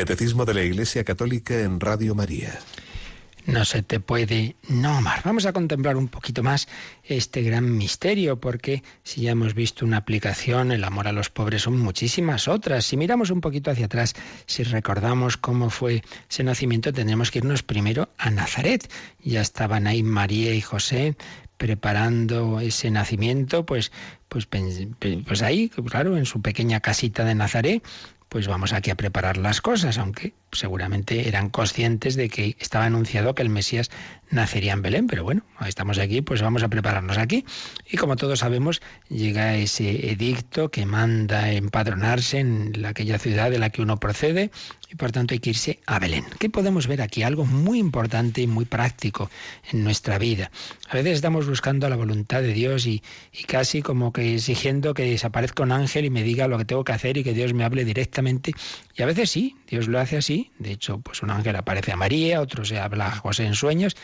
[0.00, 2.58] Catecismo de la Iglesia Católica en Radio María.
[3.44, 5.20] No se te puede no amar.
[5.24, 6.68] Vamos a contemplar un poquito más
[7.04, 11.62] este gran misterio, porque si ya hemos visto una aplicación, el amor a los pobres
[11.62, 12.84] son muchísimas otras.
[12.86, 14.14] Si miramos un poquito hacia atrás,
[14.46, 18.90] si recordamos cómo fue ese nacimiento, tendremos que irnos primero a Nazaret.
[19.22, 21.16] Ya estaban ahí María y José
[21.58, 23.92] preparando ese nacimiento, pues,
[24.28, 24.88] pues, pe-
[25.26, 27.82] pues ahí, claro, en su pequeña casita de Nazaret,
[28.30, 33.34] pues vamos aquí a preparar las cosas, aunque seguramente eran conscientes de que estaba anunciado
[33.34, 33.90] que el Mesías
[34.30, 37.44] nacería en Belén, pero bueno, estamos aquí, pues vamos a prepararnos aquí.
[37.90, 43.58] Y como todos sabemos, llega ese edicto que manda empadronarse en la- aquella ciudad de
[43.58, 44.52] la que uno procede
[44.90, 46.24] y por tanto hay que irse a Belén.
[46.38, 47.22] ¿Qué podemos ver aquí?
[47.22, 49.30] Algo muy importante y muy práctico
[49.70, 50.50] en nuestra vida.
[50.88, 55.04] A veces estamos buscando la voluntad de Dios y, y casi como que exigiendo que
[55.04, 57.64] desaparezca un ángel y me diga lo que tengo que hacer y que Dios me
[57.64, 58.52] hable directamente.
[58.96, 60.50] Y a veces sí, Dios lo hace así.
[60.58, 63.96] De hecho, pues un ángel aparece a María, otro se habla a José en sueños,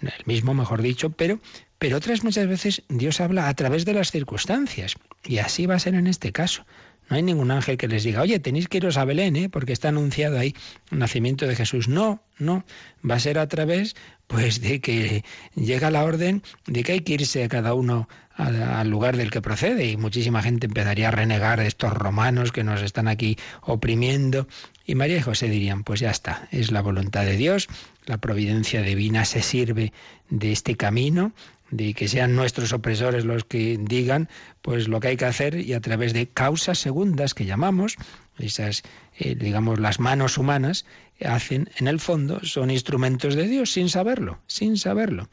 [0.00, 1.38] el mismo, mejor dicho, pero,
[1.78, 4.96] pero otras muchas veces Dios habla a través de las circunstancias.
[5.24, 6.64] Y así va a ser en este caso.
[7.08, 9.48] No hay ningún ángel que les diga, oye, tenéis que iros a Belén, ¿eh?
[9.48, 10.54] porque está anunciado ahí
[10.90, 11.88] el nacimiento de Jesús.
[11.88, 12.64] No, no.
[13.08, 17.14] Va a ser a través, pues, de que llega la orden de que hay que
[17.14, 19.86] irse cada uno al lugar del que procede.
[19.86, 24.48] Y muchísima gente empezaría a renegar de estos romanos que nos están aquí oprimiendo.
[24.86, 27.68] Y María y José dirían, pues ya está, es la voluntad de Dios,
[28.06, 29.92] la providencia divina se sirve
[30.28, 31.32] de este camino,
[31.72, 34.28] de que sean nuestros opresores los que digan
[34.60, 37.96] pues lo que hay que hacer y a través de causas segundas que llamamos
[38.38, 38.82] esas
[39.18, 40.84] eh, digamos las manos humanas
[41.24, 45.28] hacen en el fondo son instrumentos de Dios sin saberlo sin saberlo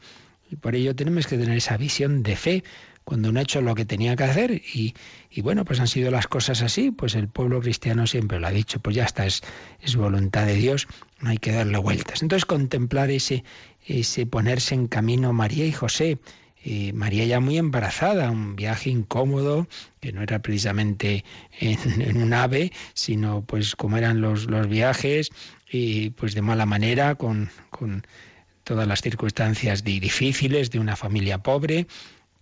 [0.50, 2.64] y por ello tenemos que tener esa visión de fe
[3.04, 4.94] cuando uno ha hecho lo que tenía que hacer y,
[5.30, 8.52] y bueno, pues han sido las cosas así, pues el pueblo cristiano siempre lo ha
[8.52, 9.42] dicho, pues ya está, es,
[9.80, 10.86] es voluntad de Dios,
[11.20, 12.22] no hay que darle vueltas.
[12.22, 13.42] Entonces contemplar ese,
[13.98, 16.18] ese ponerse en camino María y José,
[16.62, 19.66] eh, María ya muy embarazada, un viaje incómodo,
[20.00, 21.24] que no era precisamente
[21.58, 25.30] en, un ave, sino pues como eran los, los viajes,
[25.70, 28.06] y pues de mala manera, con, con
[28.64, 31.86] todas las circunstancias difíciles de una familia pobre,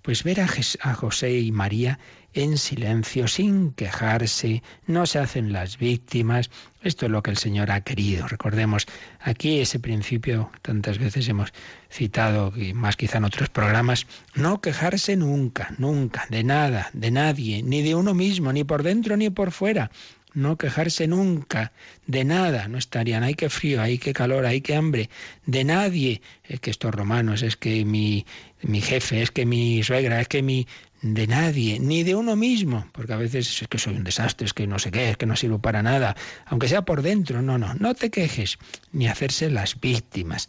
[0.08, 1.98] pues ver a, José y María
[2.32, 6.48] en silencio, sin quejarse, no se hacen las víctimas.
[6.82, 8.26] Esto es lo que el Señor ha querido.
[8.26, 8.86] Recordemos
[9.20, 11.52] aquí ese principio, tantas veces hemos
[11.90, 17.62] citado, y más quizá en otros programas, no quejarse nunca, nunca, de nada, de nadie,
[17.62, 19.90] ni de uno mismo, ni por dentro ni por fuera
[20.34, 21.72] no quejarse nunca
[22.06, 25.10] de nada, no estarían, hay que frío, hay que calor, hay que hambre,
[25.46, 28.26] de nadie, es que estos romanos, es que mi,
[28.62, 30.66] mi jefe, es que mi suegra, es que mi
[31.00, 34.52] de nadie, ni de uno mismo, porque a veces es que soy un desastre, es
[34.52, 37.56] que no sé qué, es que no sirvo para nada, aunque sea por dentro, no,
[37.56, 38.58] no, no te quejes,
[38.92, 40.48] ni hacerse las víctimas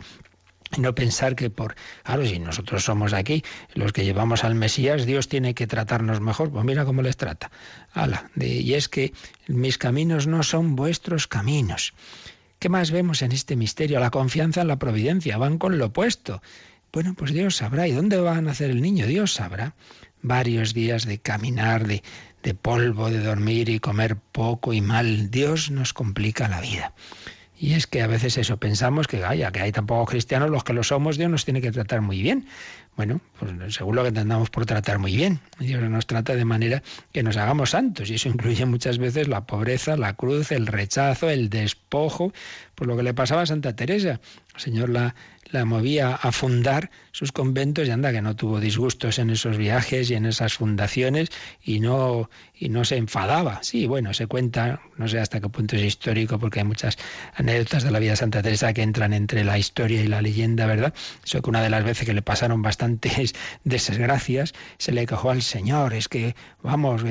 [0.77, 5.27] no pensar que por, claro, si nosotros somos aquí los que llevamos al Mesías, Dios
[5.27, 7.51] tiene que tratarnos mejor, pues mira cómo les trata.
[7.93, 9.13] Ala, de, y es que
[9.47, 11.93] mis caminos no son vuestros caminos.
[12.59, 13.99] ¿Qué más vemos en este misterio?
[13.99, 16.41] La confianza en la providencia, van con lo opuesto.
[16.91, 17.87] Bueno, pues Dios sabrá.
[17.87, 19.07] ¿Y dónde va a nacer el niño?
[19.07, 19.75] Dios sabrá.
[20.21, 22.03] Varios días de caminar, de,
[22.43, 25.31] de polvo, de dormir y comer poco y mal.
[25.31, 26.93] Dios nos complica la vida.
[27.61, 30.71] Y es que a veces eso, pensamos que, vaya, que hay tampoco cristianos, los que
[30.71, 32.47] lo somos, Dios nos tiene que tratar muy bien.
[32.95, 35.41] Bueno, pues según lo que entendamos por tratar muy bien.
[35.59, 39.45] Dios nos trata de manera que nos hagamos santos y eso incluye muchas veces la
[39.45, 42.31] pobreza, la cruz, el rechazo, el despojo,
[42.75, 44.21] por lo que le pasaba a Santa Teresa.
[44.55, 45.15] El Señor la,
[45.51, 50.09] la movía a fundar sus conventos y anda que no tuvo disgustos en esos viajes
[50.11, 51.29] y en esas fundaciones
[51.63, 53.59] y no y no se enfadaba.
[53.63, 56.97] Sí, bueno, se cuenta, no sé hasta qué punto es histórico porque hay muchas
[57.35, 60.65] anécdotas de la vida de Santa Teresa que entran entre la historia y la leyenda,
[60.65, 60.93] ¿verdad?
[61.23, 63.33] Eso que una de las veces que le pasaron bastantes
[63.63, 67.01] desgracias, se le quejó al Señor, es que vamos,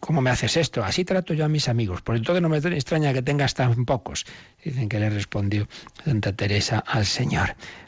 [0.00, 0.84] ¿cómo me haces esto?
[0.84, 4.26] Así trato yo a mis amigos, por entonces no me extraña que tengas tan pocos.
[4.64, 5.68] Dicen que le respondió
[6.04, 7.21] Santa Teresa al Señor.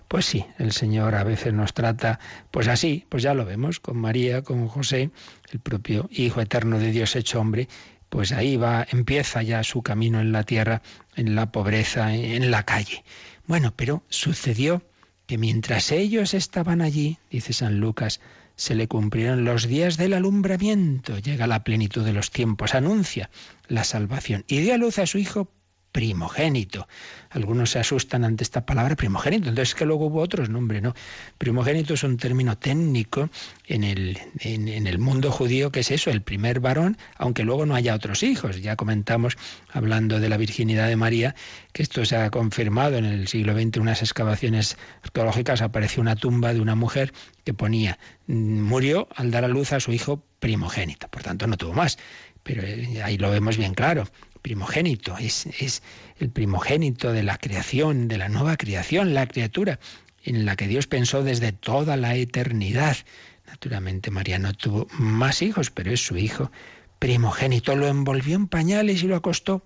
[0.08, 2.20] Pues sí, el Señor a veces nos trata
[2.50, 5.10] pues así, pues ya lo vemos, con María, con José,
[5.50, 7.68] el propio Hijo eterno de Dios hecho hombre,
[8.08, 10.82] pues ahí va, empieza ya su camino en la tierra,
[11.16, 13.02] en la pobreza, en la calle.
[13.46, 14.82] Bueno, pero sucedió
[15.26, 18.20] que mientras ellos estaban allí, dice San Lucas,
[18.56, 23.30] se le cumplieron los días del alumbramiento, llega la plenitud de los tiempos, anuncia
[23.66, 24.44] la salvación.
[24.46, 25.48] Y dio a luz a su hijo
[25.94, 26.88] primogénito.
[27.30, 30.92] Algunos se asustan ante esta palabra primogénito, entonces que luego hubo otros nombres, ¿no?
[31.38, 33.30] Primogénito es un término técnico
[33.68, 37.76] en el, en, el mundo judío que es eso, el primer varón, aunque luego no
[37.76, 38.60] haya otros hijos.
[38.60, 39.36] Ya comentamos,
[39.72, 41.36] hablando de la virginidad de María,
[41.72, 46.52] que esto se ha confirmado en el siglo XX, unas excavaciones arqueológicas, apareció una tumba
[46.52, 47.12] de una mujer
[47.44, 51.56] que ponía, mm, murió al dar a luz a su hijo primogénito, por tanto no
[51.56, 51.98] tuvo más.
[52.44, 54.06] Pero eh, ahí lo vemos bien claro
[54.44, 55.82] primogénito, es, es
[56.18, 59.80] el primogénito de la creación, de la nueva creación, la criatura
[60.22, 62.98] en la que Dios pensó desde toda la eternidad.
[63.46, 66.52] Naturalmente María no tuvo más hijos, pero es su hijo
[66.98, 67.74] primogénito.
[67.74, 69.64] Lo envolvió en pañales y lo acostó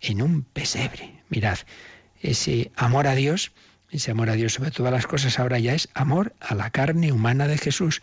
[0.00, 1.22] en un pesebre.
[1.30, 1.58] Mirad,
[2.20, 3.52] ese amor a Dios,
[3.90, 7.12] ese amor a Dios sobre todas las cosas ahora ya es amor a la carne
[7.12, 8.02] humana de Jesús,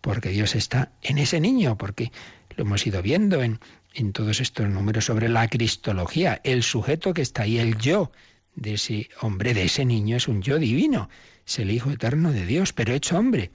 [0.00, 2.12] porque Dios está en ese niño, porque
[2.56, 3.60] lo hemos ido viendo en,
[3.94, 6.40] en todos estos números sobre la cristología.
[6.44, 8.10] El sujeto que está ahí, el yo
[8.54, 11.08] de ese hombre, de ese niño, es un yo divino,
[11.46, 13.50] es el Hijo eterno de Dios, pero hecho hombre.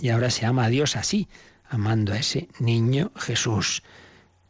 [0.00, 1.28] Y ahora se ama a Dios así,
[1.68, 3.82] amando a ese niño Jesús.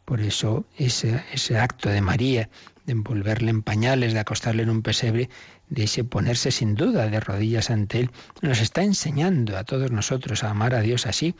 [0.05, 2.51] Por eso ese, ese acto de María,
[2.87, 5.31] de envolverle en pañales, de acostarle en un pesebre,
[5.69, 8.11] de ese ponerse sin duda de rodillas ante Él,
[8.43, 11.35] nos está enseñando a todos nosotros a amar a Dios así,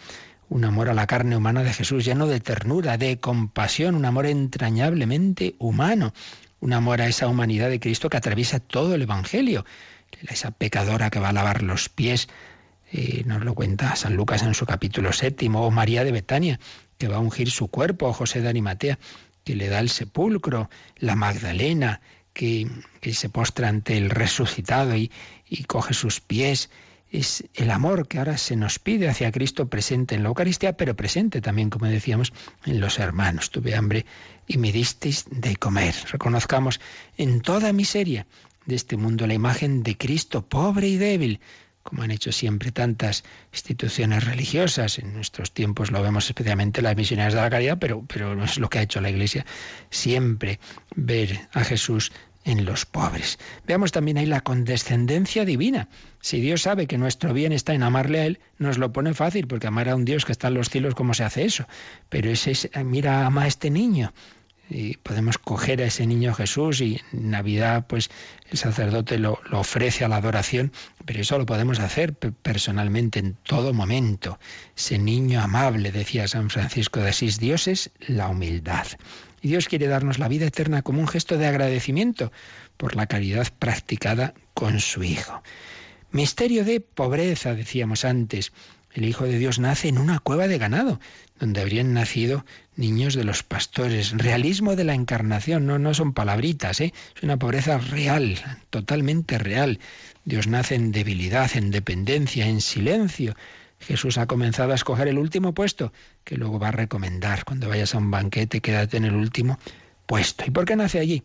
[0.49, 4.27] un amor a la carne humana de Jesús lleno de ternura, de compasión, un amor
[4.27, 6.13] entrañablemente humano,
[6.61, 9.65] un amor a esa humanidad de Cristo que atraviesa todo el Evangelio,
[10.29, 12.29] esa pecadora que va a lavar los pies,
[12.93, 16.61] eh, nos lo cuenta San Lucas en su capítulo séptimo, o María de Betania,
[16.99, 18.99] que va a ungir su cuerpo, o José de Arimatea,
[19.43, 22.01] que le da el sepulcro, la Magdalena,
[22.33, 22.69] que,
[23.13, 25.11] se postra ante el resucitado y,
[25.49, 26.71] y coge sus pies,
[27.15, 30.97] es el amor que ahora se nos pide hacia Cristo presente en la Eucaristía, pero
[30.97, 32.33] presente también, como decíamos,
[32.65, 33.51] en los hermanos.
[33.51, 34.05] Tuve hambre
[34.49, 35.95] y me disteis de comer.
[36.11, 36.81] Reconozcamos
[37.17, 38.27] en toda miseria
[38.67, 41.39] de este mundo la imagen de Cristo pobre y débil,
[41.85, 44.99] como han hecho siempre tantas instituciones religiosas.
[44.99, 48.69] En nuestros tiempos lo vemos especialmente las misioneras de la caridad, pero, pero es lo
[48.69, 49.47] que ha hecho la Iglesia
[49.89, 50.59] siempre,
[50.97, 52.11] ver a Jesús
[52.45, 53.39] en los pobres.
[53.67, 55.89] Veamos también ahí la condescendencia divina.
[56.21, 59.47] Si Dios sabe que nuestro bien está en amarle a Él, nos lo pone fácil,
[59.47, 61.67] porque amar a un Dios que está en los cielos, ¿cómo se hace eso?
[62.09, 64.13] Pero ese es, mira, ama a este niño.
[64.71, 68.11] Y podemos coger a ese niño Jesús y en Navidad pues
[68.51, 70.73] el sacerdote lo, lo ofrece a la adoración,
[71.05, 74.39] pero eso lo podemos hacer personalmente en todo momento.
[74.77, 78.87] Ese niño amable, decía San Francisco de Asís, Dios es la humildad.
[79.43, 82.33] Y Dios quiere darnos la vida eterna como un gesto de agradecimiento
[82.79, 85.43] por la caridad practicada con su Hijo.
[86.11, 88.53] Misterio de pobreza, decíamos antes.
[88.95, 91.01] El Hijo de Dios nace en una cueva de ganado,
[91.39, 94.13] donde habrían nacido niños de los pastores.
[94.13, 96.95] Realismo de la encarnación, no, no son palabritas, ¿eh?
[97.17, 98.39] es una pobreza real,
[98.71, 99.81] totalmente real.
[100.25, 103.35] Dios nace en debilidad, en dependencia, en silencio,
[103.81, 105.93] Jesús ha comenzado a escoger el último puesto,
[106.25, 107.45] que luego va a recomendar.
[107.45, 109.59] Cuando vayas a un banquete, quédate en el último
[110.07, 110.45] puesto.
[110.47, 111.23] ¿Y por qué nace allí?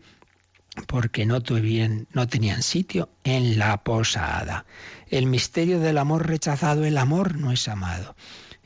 [0.87, 4.65] Porque no, tuvieron, no tenían sitio en la posada.
[5.07, 8.15] El misterio del amor rechazado, el amor no es amado.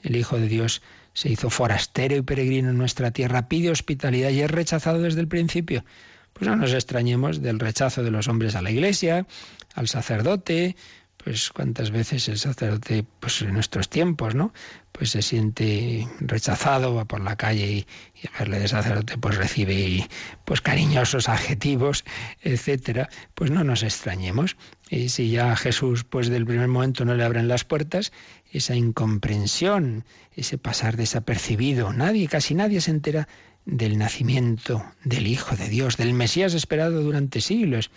[0.03, 0.82] El Hijo de Dios
[1.14, 5.28] se hizo forastero y peregrino en nuestra tierra, pide hospitalidad y es rechazado desde el
[5.28, 5.86] principio.
[6.34, 9.28] Pues no nos extrañemos del rechazo de los hombres a la iglesia,
[9.76, 10.76] al sacerdote,
[11.18, 14.53] pues cuántas veces el sacerdote, pues en nuestros tiempos, ¿no?
[14.91, 17.88] Pues se siente rechazado, va por la calle y,
[18.22, 20.07] y verle de sacerdote, pues recibe
[20.43, 22.03] pues cariñosos adjetivos,
[22.41, 23.09] etcétera.
[23.36, 24.57] Pues no nos extrañemos.
[24.89, 28.11] Y si ya a Jesús, pues del primer momento no le abren las puertas,
[28.51, 30.03] esa incomprensión,
[30.36, 33.28] ese pasar desapercibido, nadie, casi nadie se entera
[33.66, 37.91] del nacimiento del Hijo de Dios, del Mesías esperado durante siglos.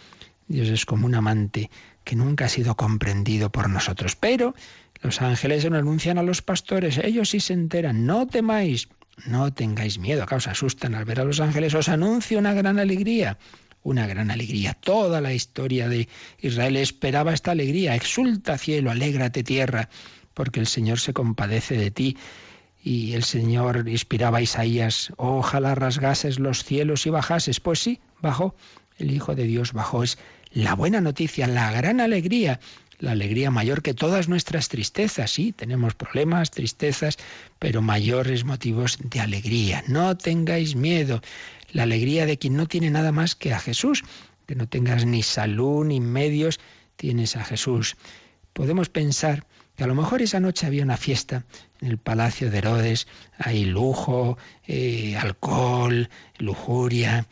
[0.49, 1.71] Dios es como un amante
[2.07, 4.15] que nunca ha sido comprendido por nosotros.
[4.15, 4.55] Pero
[5.03, 8.89] los ángeles se lo anuncian a los pastores, ellos sí se enteran, no temáis,
[9.27, 12.79] no tengáis miedo, acá os asustan al ver a los ángeles, os anuncio una gran
[12.79, 13.39] alegría,
[13.83, 14.75] una gran alegría.
[14.75, 17.97] Toda la historia de Israel esperaba esta alegría.
[17.97, 19.89] Exulta cielo, alégrate tierra,
[20.33, 22.17] porque el Señor se compadece de ti.
[22.83, 27.59] Y el Señor inspiraba a Isaías, ojalá rasgases los cielos y bajases.
[27.59, 28.55] Pues sí, bajó.
[28.97, 30.05] El Hijo de Dios bajó.
[30.05, 30.19] Es
[30.53, 32.61] la buena noticia, la gran alegría,
[32.99, 35.31] la alegría mayor que todas nuestras tristezas.
[35.31, 37.19] Sí, tenemos problemas, tristezas,
[37.59, 39.85] pero mayores motivos de alegría.
[39.87, 41.21] No tengáis miedo.
[41.73, 44.05] La alegría de quien no tiene nada más que a Jesús,
[44.47, 46.61] que no tengas ni salud ni medios,
[46.97, 47.97] tienes a Jesús.
[48.53, 51.45] Podemos pensar que a lo mejor esa noche había una fiesta
[51.81, 53.07] en el palacio de Herodes,
[53.39, 57.27] hay lujo, eh, alcohol, lujuria,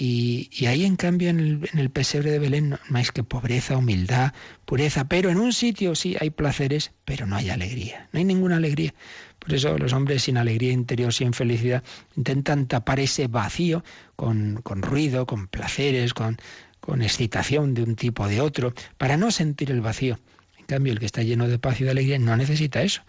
[0.00, 4.32] y, ahí, en cambio, en el, pesebre de Belén no, hay que pobreza, humildad,
[4.64, 8.58] pureza, pero en un sitio sí hay placeres, pero no hay alegría, no hay ninguna
[8.58, 8.94] alegría.
[9.40, 11.82] Por eso los hombres sin alegría interior, sin felicidad,
[12.14, 13.82] intentan tapar ese vacío
[14.14, 16.38] con, con ruido, con placeres, con,
[16.78, 20.20] con excitación de un tipo o de otro, para no sentir el vacío.
[20.60, 23.02] En cambio, el que está lleno de paz y de alegría no necesita eso.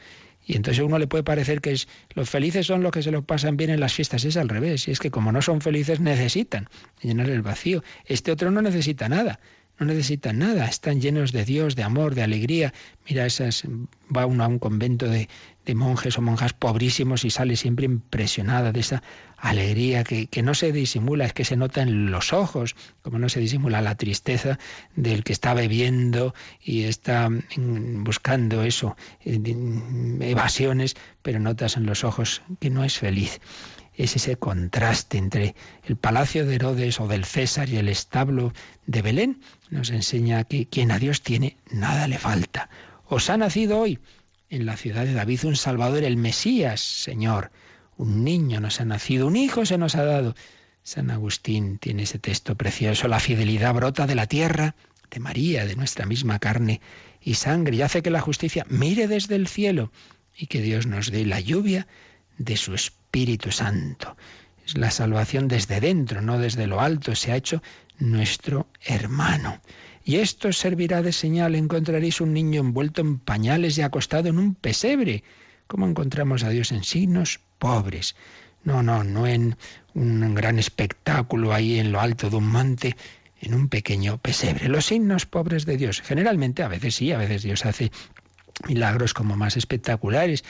[0.49, 3.11] Y entonces a uno le puede parecer que es, los felices son los que se
[3.11, 4.25] lo pasan bien en las fiestas.
[4.25, 4.87] Es al revés.
[4.87, 6.67] Y es que como no son felices necesitan
[7.03, 7.83] llenar el vacío.
[8.05, 9.39] Este otro no necesita nada
[9.79, 12.73] no necesitan nada, están llenos de Dios, de amor, de alegría.
[13.07, 13.63] Mira, esas
[14.15, 15.29] va uno a un convento de,
[15.75, 19.03] monjes o monjas pobrísimos y sale siempre impresionada de esa
[19.37, 23.29] alegría que, que, no se disimula, es que se nota en los ojos, como no
[23.29, 24.57] se disimula la tristeza
[24.95, 29.39] del que está bebiendo y está mm, buscando eso, eh,
[30.21, 33.39] evasiones, pero notas en los ojos que no es feliz
[33.99, 38.53] es ese contraste entre el palacio de Herodes o del César y el establo
[38.85, 39.41] de Belén.
[39.69, 42.69] Nos enseña que quien a Dios tiene, nada le falta.
[43.05, 43.99] Os ha nacido hoy
[44.49, 47.51] en la ciudad de David un Salvador, el Mesías, Señor.
[47.97, 50.33] Un niño nos ha nacido, un hijo se nos ha dado.
[50.81, 53.09] San Agustín tiene ese texto precioso.
[53.09, 54.75] La fidelidad brota de la tierra,
[55.11, 56.79] de María, de nuestra misma carne
[57.19, 59.91] y sangre, y hace que la justicia mire desde el cielo
[60.37, 61.85] y que Dios nos dé la lluvia
[62.39, 64.17] de su Espíritu Santo.
[64.65, 67.15] Es la salvación desde dentro, no desde lo alto.
[67.15, 67.61] Se ha hecho
[67.99, 69.61] nuestro hermano.
[70.03, 71.53] Y esto servirá de señal.
[71.53, 75.23] Encontraréis un niño envuelto en pañales y acostado en un pesebre.
[75.67, 78.15] ¿Cómo encontramos a Dios en signos pobres?
[78.63, 79.55] No, no, no en
[79.93, 82.95] un gran espectáculo ahí en lo alto de un monte,
[83.41, 84.67] en un pequeño pesebre.
[84.67, 86.01] Los signos pobres de Dios.
[86.01, 87.91] Generalmente, a veces sí, a veces Dios hace
[88.67, 90.43] milagros como más espectaculares,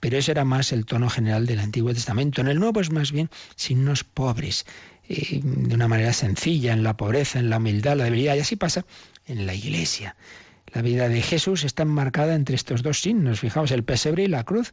[0.00, 2.40] pero ese era más el tono general del Antiguo Testamento.
[2.40, 4.66] En el Nuevo es más bien signos pobres,
[5.08, 8.56] eh, de una manera sencilla, en la pobreza, en la humildad, la debilidad, y así
[8.56, 8.84] pasa
[9.26, 10.16] en la Iglesia.
[10.74, 13.40] La vida de Jesús está enmarcada entre estos dos signos.
[13.40, 14.72] Fijaos, el pesebre y la cruz.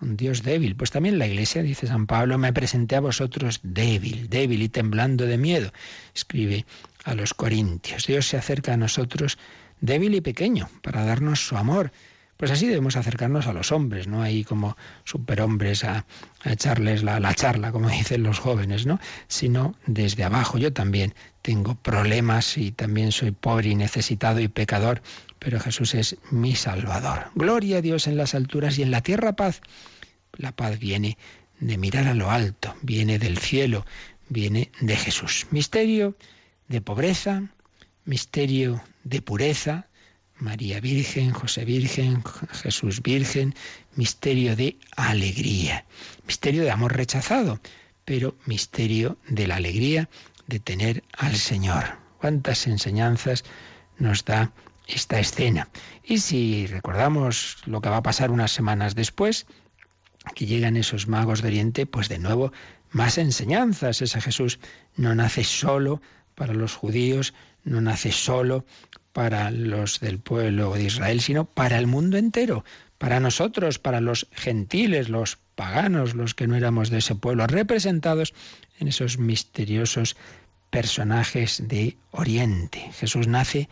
[0.00, 0.76] Un Dios débil.
[0.76, 5.26] Pues también la iglesia, dice San Pablo, me presenté a vosotros débil, débil y temblando
[5.26, 5.72] de miedo.
[6.14, 6.64] Escribe
[7.04, 8.06] a los Corintios.
[8.06, 9.38] Dios se acerca a nosotros
[9.80, 11.92] débil y pequeño para darnos su amor.
[12.42, 16.06] Pues así debemos acercarnos a los hombres, no hay como superhombres a,
[16.42, 18.98] a echarles la, la, charla, como dicen los jóvenes, ¿no?
[19.28, 20.58] Sino desde abajo.
[20.58, 25.02] Yo también tengo problemas y también soy pobre y necesitado y pecador,
[25.38, 27.30] pero Jesús es mi Salvador.
[27.36, 29.60] Gloria a Dios en las alturas y en la tierra paz.
[30.32, 31.18] La paz viene
[31.60, 33.86] de mirar a lo alto, viene del cielo,
[34.28, 35.46] viene de Jesús.
[35.52, 36.16] Misterio
[36.66, 37.44] de pobreza,
[38.04, 39.86] misterio de pureza,
[40.42, 43.54] María Virgen, José Virgen, Jesús Virgen,
[43.94, 45.86] misterio de alegría,
[46.26, 47.60] misterio de amor rechazado,
[48.04, 50.08] pero misterio de la alegría
[50.48, 51.96] de tener al Señor.
[52.18, 53.44] ¿Cuántas enseñanzas
[53.98, 54.50] nos da
[54.88, 55.68] esta escena?
[56.02, 59.46] Y si recordamos lo que va a pasar unas semanas después,
[60.34, 62.52] que llegan esos magos de Oriente, pues de nuevo
[62.90, 64.02] más enseñanzas.
[64.02, 64.58] Ese Jesús
[64.96, 66.02] no nace solo
[66.34, 67.32] para los judíos,
[67.62, 68.64] no nace solo
[69.12, 72.64] para los del pueblo de Israel, sino para el mundo entero,
[72.98, 78.34] para nosotros, para los gentiles, los paganos, los que no éramos de ese pueblo, representados
[78.78, 80.16] en esos misteriosos
[80.70, 82.90] personajes de Oriente.
[82.98, 83.68] Jesús nace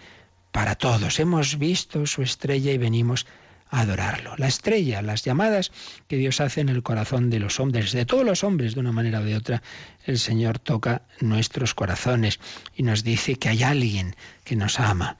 [0.52, 1.18] para todos.
[1.18, 3.26] Hemos visto su estrella y venimos
[3.70, 4.34] adorarlo.
[4.36, 5.70] La estrella, las llamadas
[6.08, 8.92] que Dios hace en el corazón de los hombres, de todos los hombres, de una
[8.92, 9.62] manera o de otra,
[10.04, 12.40] el Señor toca nuestros corazones
[12.76, 15.16] y nos dice que hay alguien que nos ama.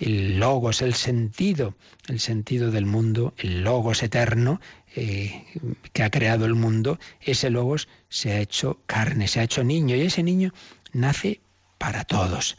[0.00, 1.76] El logos, el sentido,
[2.08, 4.60] el sentido del mundo, el logos eterno
[4.96, 5.44] eh,
[5.92, 9.96] que ha creado el mundo, ese logos se ha hecho carne, se ha hecho niño
[9.96, 10.52] y ese niño
[10.92, 11.40] nace
[11.78, 12.56] para todos.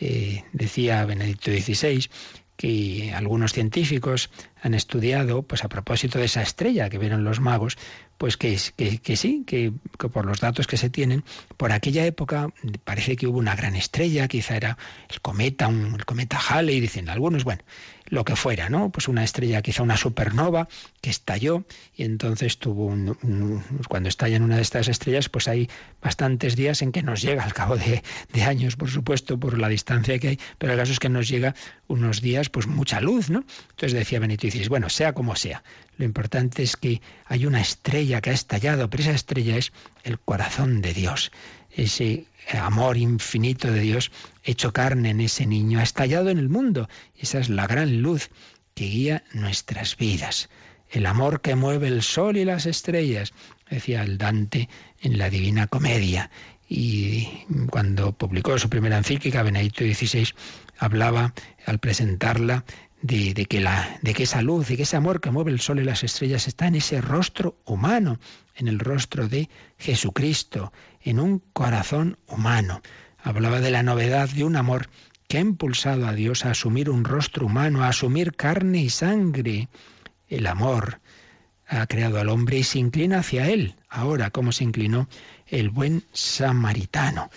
[0.00, 2.08] Eh, decía Benedicto XVI
[2.56, 4.30] que algunos científicos
[4.62, 7.76] han estudiado, pues a propósito de esa estrella que vieron los magos,
[8.20, 9.72] pues que, sí, que,
[10.12, 11.24] por los datos que se tienen,
[11.56, 12.48] por aquella época
[12.84, 14.76] parece que hubo una gran estrella, quizá era
[15.08, 17.62] el cometa, un, el cometa Halley, dicen algunos, bueno,
[18.10, 18.90] lo que fuera, ¿no?
[18.90, 20.68] Pues una estrella, quizá una supernova,
[21.00, 21.64] que estalló
[21.96, 25.70] y entonces tuvo un, un, cuando estallan una de estas estrellas, pues hay
[26.02, 28.02] bastantes días en que nos llega, al cabo de,
[28.44, 31.54] años, por supuesto, por la distancia que hay, pero el caso es que nos llega
[31.86, 33.44] unos días, pues mucha luz, ¿no?
[33.70, 35.62] Entonces decía Benito Isis, bueno, sea como sea,
[35.96, 39.72] lo importante es que hay una estrella que ha estallado, pero esa estrella es
[40.04, 41.32] el corazón de Dios
[41.72, 44.10] ese amor infinito de Dios
[44.44, 46.88] hecho carne en ese niño, ha estallado en el mundo.
[47.16, 48.30] Esa es la gran luz
[48.74, 50.48] que guía nuestras vidas.
[50.90, 53.32] El amor que mueve el sol y las estrellas,
[53.68, 54.68] decía el Dante
[55.00, 56.30] en la Divina Comedia.
[56.68, 57.28] Y
[57.70, 60.28] cuando publicó su primera encíclica, Benedicto XVI
[60.78, 61.34] hablaba
[61.66, 62.64] al presentarla
[63.02, 65.60] de, de, que la, de que esa luz y que ese amor que mueve el
[65.60, 68.18] sol y las estrellas está en ese rostro humano,
[68.56, 69.48] en el rostro de
[69.78, 70.72] Jesucristo,
[71.02, 72.82] en un corazón humano.
[73.22, 74.88] Hablaba de la novedad de un amor
[75.28, 79.68] que ha impulsado a Dios a asumir un rostro humano, a asumir carne y sangre.
[80.28, 81.00] El amor
[81.68, 85.08] ha creado al hombre y se inclina hacia él, ahora como se inclinó
[85.46, 87.30] el buen samaritano.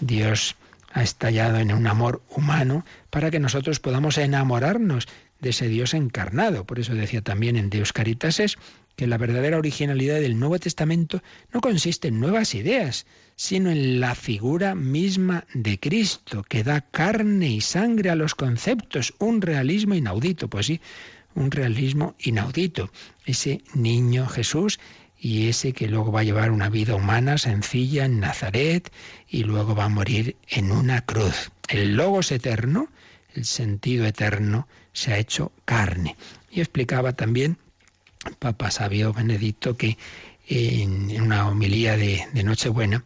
[0.00, 0.56] Dios
[0.96, 5.06] ha estallado en un amor humano para que nosotros podamos enamorarnos
[5.40, 6.64] de ese Dios encarnado.
[6.64, 8.56] Por eso decía también en Deus Caritas
[8.96, 11.22] que la verdadera originalidad del Nuevo Testamento
[11.52, 13.04] no consiste en nuevas ideas,
[13.36, 19.12] sino en la figura misma de Cristo, que da carne y sangre a los conceptos,
[19.18, 20.48] un realismo inaudito.
[20.48, 20.80] Pues sí,
[21.34, 22.90] un realismo inaudito.
[23.26, 24.80] Ese niño Jesús
[25.18, 28.92] y ese que luego va a llevar una vida humana sencilla en Nazaret
[29.28, 31.50] y luego va a morir en una cruz.
[31.68, 32.88] El Logos eterno,
[33.34, 36.16] el sentido eterno, se ha hecho carne.
[36.50, 37.58] Y explicaba también
[38.38, 39.96] Papa Sabio Benedicto que
[40.48, 43.02] en una homilía de, de Nochebuena,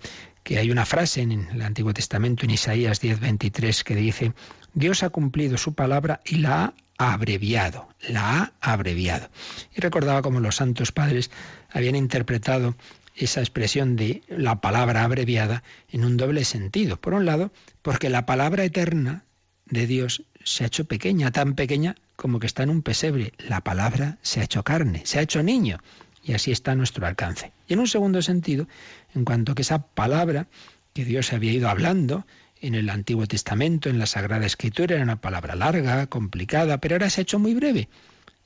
[0.51, 4.33] que hay una frase en el Antiguo Testamento, en Isaías 10:23, que dice,
[4.75, 9.31] Dios ha cumplido su palabra y la ha abreviado, la ha abreviado.
[9.77, 11.31] Y recordaba como los santos padres
[11.71, 12.75] habían interpretado
[13.15, 17.01] esa expresión de la palabra abreviada en un doble sentido.
[17.01, 19.23] Por un lado, porque la palabra eterna
[19.67, 23.35] de Dios se ha hecho pequeña, tan pequeña como que está en un pesebre.
[23.39, 25.79] La palabra se ha hecho carne, se ha hecho niño,
[26.25, 27.53] y así está a nuestro alcance.
[27.69, 28.67] Y en un segundo sentido,
[29.15, 30.49] en cuanto que esa palabra
[30.93, 32.27] que Dios había ido hablando
[32.61, 37.11] en el Antiguo Testamento, en la Sagrada Escritura, era una palabra larga, complicada, pero ahora
[37.11, 37.89] se ha hecho muy breve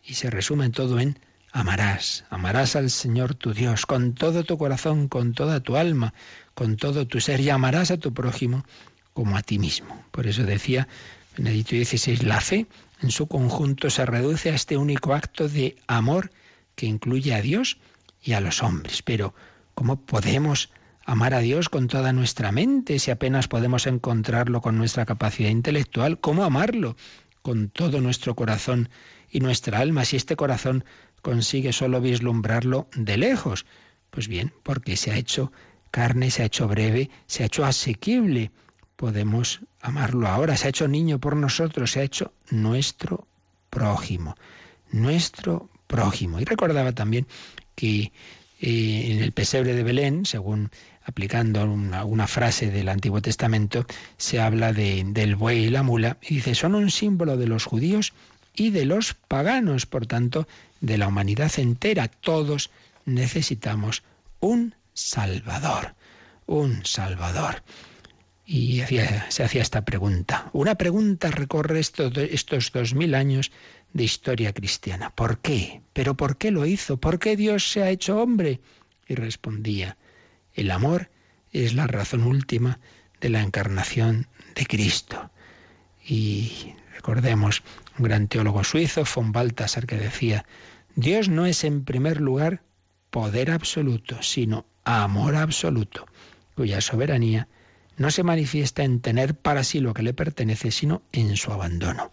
[0.04, 1.18] y se resume todo en
[1.52, 6.14] amarás, amarás al Señor tu Dios con todo tu corazón, con toda tu alma,
[6.54, 8.64] con todo tu ser y amarás a tu prójimo
[9.12, 10.04] como a ti mismo.
[10.10, 10.88] Por eso decía
[11.36, 12.66] Benedicto XVI, la fe
[13.00, 16.30] en su conjunto se reduce a este único acto de amor
[16.74, 17.78] que incluye a Dios
[18.22, 19.02] y a los hombres.
[19.02, 19.34] Pero,
[19.74, 20.70] ¿cómo podemos
[21.04, 26.18] amar a Dios con toda nuestra mente si apenas podemos encontrarlo con nuestra capacidad intelectual?
[26.20, 26.96] ¿Cómo amarlo
[27.42, 28.88] con todo nuestro corazón
[29.30, 30.84] y nuestra alma si este corazón
[31.22, 33.66] consigue solo vislumbrarlo de lejos?
[34.10, 35.52] Pues bien, porque se ha hecho
[35.90, 38.50] carne, se ha hecho breve, se ha hecho asequible
[38.96, 40.56] podemos amarlo ahora.
[40.56, 43.26] Se ha hecho niño por nosotros, se ha hecho nuestro
[43.70, 44.36] prójimo,
[44.90, 46.40] nuestro prójimo.
[46.40, 47.26] Y recordaba también
[47.74, 48.12] que
[48.66, 50.70] eh, en el pesebre de Belén, según
[51.04, 53.84] aplicando una, frase del Antiguo Testamento,
[54.16, 57.66] se habla de, del buey y la mula, y dice, son un símbolo de los
[57.66, 58.14] judíos
[58.56, 60.48] y de los paganos, por tanto,
[60.80, 62.08] de la humanidad entera.
[62.08, 62.70] Todos
[63.04, 64.02] necesitamos
[64.40, 65.94] un Salvador,
[66.46, 67.62] un Salvador
[68.46, 68.82] y
[69.28, 70.48] se hacía esta pregunta.
[70.54, 73.52] Una pregunta recorre estos, estos dos mil años
[73.94, 75.10] de historia cristiana.
[75.14, 75.80] ¿Por qué?
[75.94, 76.98] ¿Pero por qué lo hizo?
[76.98, 78.60] ¿Por qué Dios se ha hecho hombre?
[79.08, 79.96] Y respondía,
[80.52, 81.10] el amor
[81.52, 82.80] es la razón última
[83.20, 85.30] de la encarnación de Cristo.
[86.04, 87.62] Y recordemos
[87.96, 90.44] un gran teólogo suizo, von Balthasar, que decía,
[90.96, 92.62] Dios no es en primer lugar
[93.10, 96.06] poder absoluto, sino amor absoluto,
[96.56, 97.48] cuya soberanía
[97.96, 102.10] no se manifiesta en tener para sí lo que le pertenece, sino en su abandono.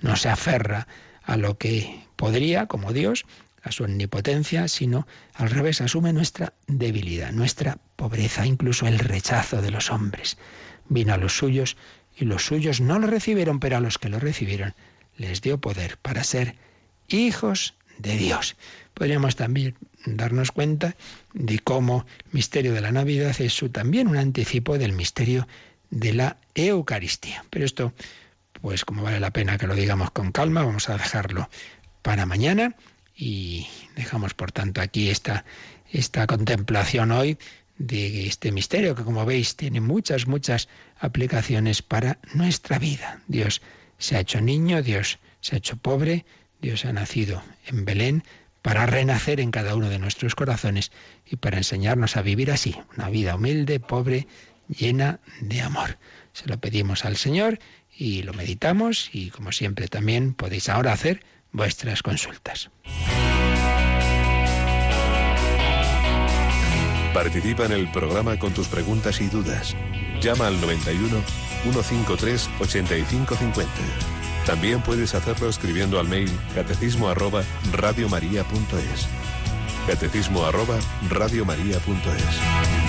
[0.00, 0.86] No se aferra
[1.24, 3.24] a lo que podría, como Dios,
[3.62, 9.70] a su omnipotencia, sino al revés, asume nuestra debilidad, nuestra pobreza, incluso el rechazo de
[9.70, 10.36] los hombres.
[10.88, 11.76] Vino a los suyos
[12.16, 14.74] y los suyos no lo recibieron, pero a los que lo recibieron
[15.16, 16.56] les dio poder para ser
[17.08, 18.56] hijos de Dios.
[18.92, 20.96] Podríamos también darnos cuenta
[21.32, 25.48] de cómo el misterio de la Navidad es también un anticipo del misterio
[25.90, 27.44] de la Eucaristía.
[27.50, 27.92] Pero esto,
[28.64, 31.50] pues como vale la pena que lo digamos con calma, vamos a dejarlo
[32.00, 32.74] para mañana
[33.14, 35.44] y dejamos por tanto aquí esta,
[35.92, 37.36] esta contemplación hoy
[37.76, 43.20] de este misterio que como veis tiene muchas, muchas aplicaciones para nuestra vida.
[43.28, 43.60] Dios
[43.98, 46.24] se ha hecho niño, Dios se ha hecho pobre,
[46.62, 48.24] Dios ha nacido en Belén,
[48.62, 50.90] para renacer en cada uno de nuestros corazones
[51.26, 54.26] y para enseñarnos a vivir así, una vida humilde, pobre,
[54.68, 55.98] llena de amor.
[56.32, 57.58] Se lo pedimos al Señor
[57.96, 61.22] y lo meditamos y como siempre también podéis ahora hacer
[61.52, 62.70] vuestras consultas.
[67.14, 69.76] Participa en el programa con tus preguntas y dudas.
[70.20, 71.22] Llama al 91
[71.62, 73.72] 153 8550.
[74.46, 79.08] También puedes hacerlo escribiendo al mail catecismo arroba radiomaria.es.
[79.86, 80.76] Catecismo arroba
[81.08, 82.83] radiomaria.es.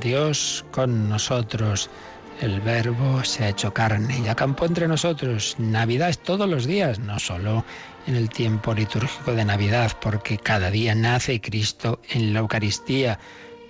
[0.00, 1.90] Dios con nosotros.
[2.40, 5.54] El verbo se ha hecho carne y acampó entre nosotros.
[5.58, 7.62] Navidad es todos los días, no solo
[8.06, 13.18] en el tiempo litúrgico de Navidad, porque cada día nace Cristo en la Eucaristía,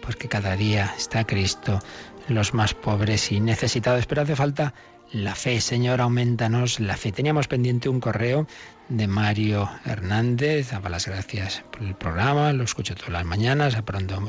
[0.00, 1.80] porque cada día está Cristo
[2.28, 4.06] en los más pobres y necesitados.
[4.06, 4.74] Pero hace falta
[5.12, 5.60] la fe.
[5.60, 7.12] Señor, aumentanos la fe.
[7.12, 8.46] Teníamos pendiente un correo
[8.88, 10.70] de Mario Hernández.
[10.70, 14.20] Daba las gracias por el programa, lo escucho todas las mañanas, aprendo,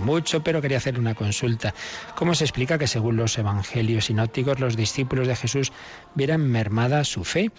[0.00, 1.74] mucho, pero quería hacer una consulta.
[2.14, 5.72] ¿Cómo se explica que según los evangelios sinópticos los discípulos de Jesús
[6.14, 7.50] vieran mermada su fe?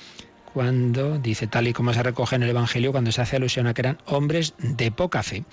[0.54, 3.74] cuando dice tal y como se recoge en el Evangelio, cuando se hace alusión a
[3.74, 5.46] que eran hombres de poca fe.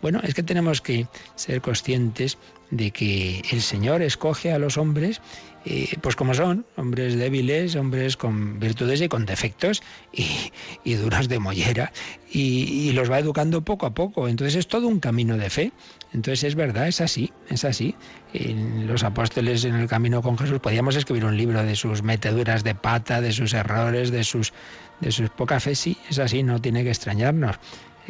[0.00, 2.38] Bueno, es que tenemos que ser conscientes
[2.70, 5.20] de que el Señor escoge a los hombres
[6.00, 10.52] pues como son, hombres débiles, hombres con virtudes y con defectos y,
[10.84, 11.92] y duras de mollera,
[12.30, 14.28] y, los va educando poco a poco.
[14.28, 15.72] Entonces es todo un camino de fe.
[16.12, 17.94] Entonces es verdad, es así, es así.
[18.32, 22.74] los apóstoles en el camino con Jesús podíamos escribir un libro de sus meteduras de
[22.74, 24.52] pata, de sus errores, de sus
[25.00, 27.58] de sus poca fe, sí, es así, no tiene que extrañarnos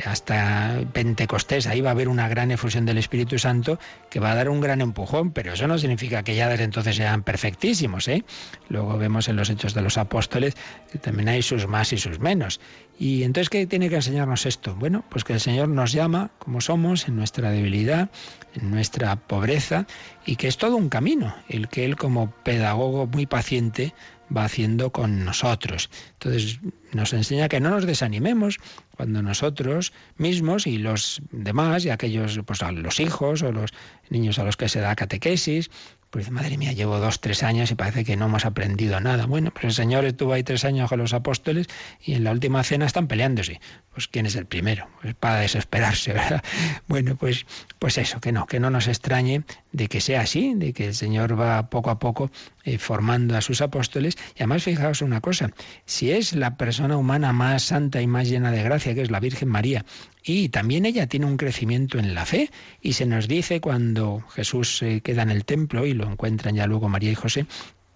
[0.04, 3.78] hasta Pentecostés, ahí va a haber una gran efusión del Espíritu Santo
[4.10, 6.96] que va a dar un gran empujón, pero eso no significa que ya desde entonces
[6.96, 8.08] sean perfectísimos.
[8.08, 8.24] ¿eh?
[8.68, 10.54] Luego vemos en los Hechos de los Apóstoles
[10.92, 12.60] que también hay sus más y sus menos.
[12.98, 14.74] Y entonces, ¿qué tiene que enseñarnos esto?
[14.74, 18.10] Bueno, pues que el Señor nos llama como somos, en nuestra debilidad,
[18.54, 19.86] en nuestra pobreza,
[20.26, 23.94] y que es todo un camino, el que Él como pedagogo muy paciente
[24.34, 25.88] va haciendo con nosotros.
[26.14, 26.58] Entonces
[26.92, 28.58] nos enseña que no nos desanimemos
[28.96, 33.70] cuando nosotros mismos y los demás, y aquellos, pues los hijos o los
[34.10, 35.70] niños a los que se da catequesis,
[36.16, 39.26] pues madre mía, llevo dos, tres años y parece que no hemos aprendido nada.
[39.26, 41.66] Bueno, pues el Señor estuvo ahí tres años con los apóstoles
[42.02, 43.60] y en la última cena están peleándose.
[43.92, 44.88] Pues ¿quién es el primero?
[45.02, 46.42] Pues para desesperarse, ¿verdad?
[46.86, 47.44] Bueno, pues,
[47.78, 49.42] pues eso, que no, que no nos extrañe
[49.72, 52.30] de que sea así, de que el Señor va poco a poco
[52.64, 54.16] eh, formando a sus apóstoles.
[54.36, 55.50] Y además, fijaos una cosa,
[55.84, 59.20] si es la persona humana más santa y más llena de gracia, que es la
[59.20, 59.84] Virgen María,
[60.28, 62.50] y también ella tiene un crecimiento en la fe.
[62.80, 67.10] Y se nos dice cuando Jesús queda en el templo y encuentran ya luego María
[67.10, 67.46] y José,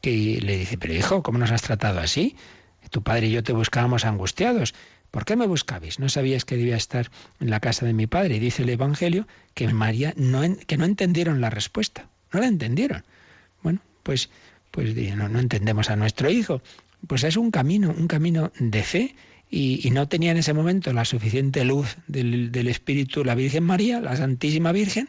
[0.00, 2.36] que le dice, pero hijo, ¿cómo nos has tratado así?
[2.90, 4.74] Tu padre y yo te buscábamos angustiados.
[5.10, 5.98] ¿Por qué me buscabais?
[5.98, 8.36] ¿No sabías que debía estar en la casa de mi padre?
[8.36, 12.08] Y dice el Evangelio que María no, que no entendieron la respuesta.
[12.32, 13.04] No la entendieron.
[13.62, 14.30] Bueno, pues,
[14.70, 16.62] pues no, entendemos a nuestro hijo.
[17.06, 19.14] Pues es un camino, un camino de fe
[19.50, 24.16] y, no tenía en ese momento la suficiente luz del, Espíritu, la Virgen María, la
[24.16, 25.08] Santísima Virgen,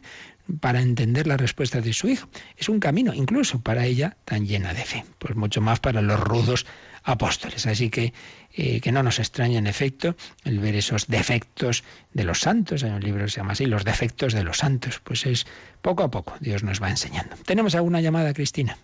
[0.59, 2.27] para entender la respuesta de su hijo.
[2.57, 5.05] Es un camino, incluso para ella, tan llena de fe.
[5.19, 6.65] Pues mucho más para los rudos
[7.03, 7.65] apóstoles.
[7.65, 8.13] Así que
[8.53, 11.83] eh, que no nos extraña en efecto el ver esos defectos
[12.13, 12.83] de los santos.
[12.83, 14.99] Hay un libro se llama así, Los defectos de los santos.
[15.03, 15.47] Pues es
[15.81, 17.35] poco a poco, Dios nos va enseñando.
[17.45, 18.77] ¿Tenemos alguna llamada, Cristina?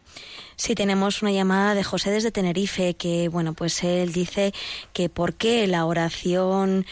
[0.56, 4.54] Sí, tenemos una llamada de José desde Tenerife, que bueno, pues él dice
[4.94, 6.86] que por qué la oración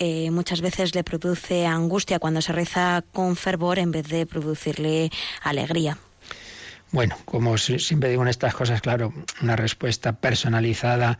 [0.00, 5.10] eh, muchas veces le produce angustia cuando se reza con fervor en vez de producirle
[5.42, 5.98] alegría.
[6.90, 11.18] Bueno, como siempre digo en estas cosas, claro, una respuesta personalizada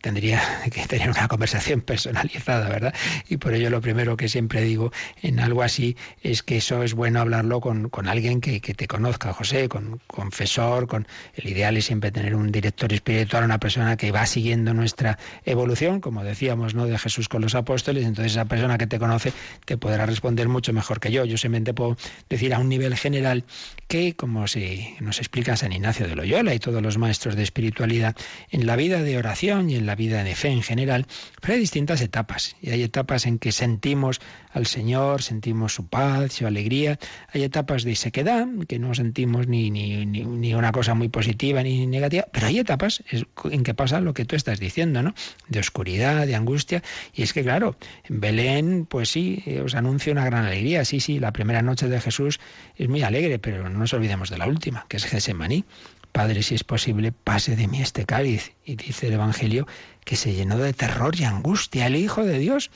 [0.00, 2.94] tendría que tener una conversación personalizada, ¿verdad?
[3.28, 6.94] Y por ello lo primero que siempre digo en algo así es que eso es
[6.94, 12.10] bueno hablarlo con, alguien que, te conozca, José, con confesor, con el ideal es siempre
[12.10, 16.86] tener un director espiritual, una persona que va siguiendo nuestra evolución, como decíamos, ¿no?
[16.86, 19.32] De Jesús con los apóstoles, entonces esa persona que te conoce
[19.64, 21.24] te podrá responder mucho mejor que yo.
[21.24, 21.96] Yo simplemente puedo
[22.28, 23.44] decir a un nivel general
[23.88, 28.16] que, como se nos explica San Ignacio de Loyola y todos los maestros de espiritualidad,
[28.50, 31.06] en la vida de oración y en la vida de fe en general,
[31.40, 32.56] pero hay distintas etapas.
[32.60, 34.20] Y hay etapas en que sentimos
[34.52, 36.98] al Señor, sentimos su paz, su alegría.
[37.32, 41.86] Hay etapas de sequedad, que no sentimos ni, ni, ni, una cosa muy positiva ni
[41.86, 45.14] negativa, pero hay etapas en que pasa lo que tú estás diciendo, ¿no?
[45.48, 46.82] De oscuridad, de angustia.
[47.14, 47.76] Y es que, claro,
[48.08, 50.84] en Belén, pues sí, os anuncio una gran alegría.
[50.84, 52.40] Sí, sí, la primera noche de Jesús
[52.76, 55.64] es muy alegre, pero no nos olvidemos de la última, que es Gesemaní.
[56.12, 58.52] Padre, si es posible, pase de mí este cáliz.
[58.64, 59.66] Y dice el Evangelio
[60.04, 62.70] que se llenó de terror y angustia el Hijo de Dios.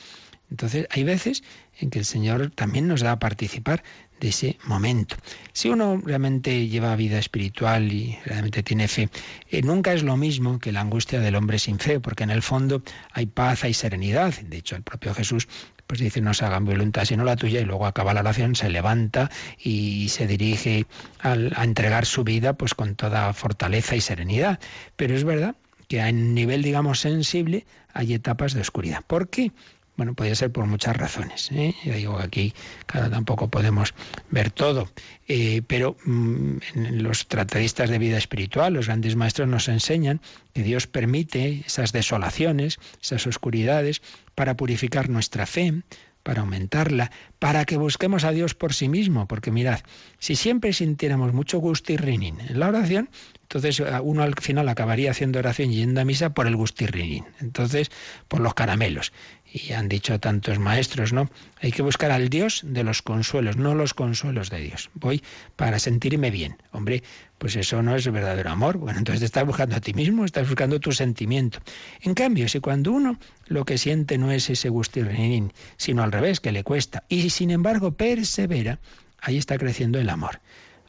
[0.50, 1.42] Entonces hay veces
[1.78, 3.82] en que el Señor también nos da a participar
[4.20, 5.16] de ese momento.
[5.52, 9.10] Si uno realmente lleva vida espiritual y realmente tiene fe,
[9.50, 12.42] eh, nunca es lo mismo que la angustia del hombre sin fe, porque en el
[12.42, 12.82] fondo
[13.12, 14.34] hay paz, hay serenidad.
[14.34, 15.48] De hecho, el propio Jesús
[15.86, 18.68] pues dice, no se hagan voluntad sino la tuya, y luego acaba la oración, se
[18.68, 20.86] levanta y se dirige
[21.20, 24.58] a entregar su vida pues con toda fortaleza y serenidad.
[24.96, 25.54] Pero es verdad
[25.88, 29.04] que a nivel, digamos, sensible hay etapas de oscuridad.
[29.06, 29.52] ¿Por qué?
[29.96, 31.50] Bueno, puede ser por muchas razones.
[31.52, 31.74] ¿eh?
[31.84, 32.52] Yo digo aquí,
[32.84, 33.94] claro, tampoco podemos
[34.30, 34.90] ver todo.
[35.26, 40.20] Eh, pero mm, los tratadistas de vida espiritual, los grandes maestros nos enseñan
[40.52, 44.02] que Dios permite esas desolaciones, esas oscuridades,
[44.34, 45.82] para purificar nuestra fe,
[46.26, 49.78] para aumentarla, para que busquemos a Dios por sí mismo, porque mirad,
[50.18, 53.08] si siempre sintiéramos mucho gusto y rinin en la oración,
[53.42, 57.92] entonces uno al final acabaría haciendo oración y yendo a misa por el gustirrinín, entonces
[58.26, 59.12] por los caramelos.
[59.52, 61.30] Y han dicho tantos maestros, ¿no?
[61.60, 64.90] Hay que buscar al Dios de los consuelos, no los consuelos de Dios.
[64.94, 65.22] Voy
[65.56, 66.56] para sentirme bien.
[66.72, 67.02] Hombre,
[67.38, 68.76] pues eso no es verdadero amor.
[68.76, 71.60] Bueno, entonces te estás buscando a ti mismo, estás buscando tu sentimiento.
[72.02, 76.40] En cambio, si cuando uno lo que siente no es ese gustirrinín, sino al revés,
[76.40, 78.78] que le cuesta, y sin embargo persevera,
[79.20, 80.40] ahí está creciendo el amor.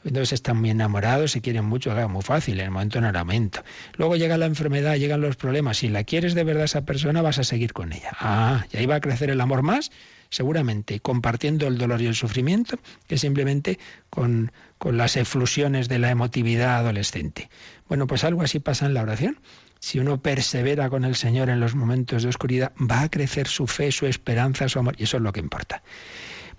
[0.07, 3.63] Entonces están muy enamorados, se quieren mucho, claro, muy fácil, en el momento.
[3.97, 5.77] Luego llega la enfermedad, llegan los problemas.
[5.77, 8.11] Si la quieres de verdad esa persona, vas a seguir con ella.
[8.17, 9.91] Ah, y ahí va a crecer el amor más,
[10.29, 13.79] seguramente, compartiendo el dolor y el sufrimiento, que simplemente
[14.09, 17.49] con, con las eflusiones de la emotividad adolescente.
[17.89, 19.37] Bueno, pues algo así pasa en la oración.
[19.79, 23.67] Si uno persevera con el Señor en los momentos de oscuridad, va a crecer su
[23.67, 25.83] fe, su esperanza, su amor, y eso es lo que importa.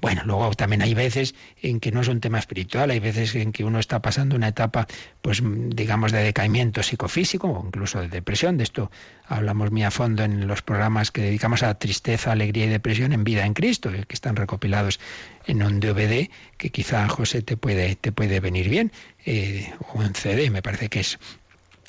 [0.00, 3.50] Bueno, luego también hay veces en que no es un tema espiritual, hay veces en
[3.50, 4.86] que uno está pasando una etapa,
[5.22, 8.58] pues digamos, de decaimiento psicofísico o incluso de depresión.
[8.58, 8.92] De esto
[9.26, 13.24] hablamos muy a fondo en los programas que dedicamos a tristeza, alegría y depresión en
[13.24, 15.00] vida en Cristo, que están recopilados
[15.46, 18.92] en un DVD, que quizá José te puede, te puede venir bien,
[19.26, 21.18] eh, o en CD, me parece que es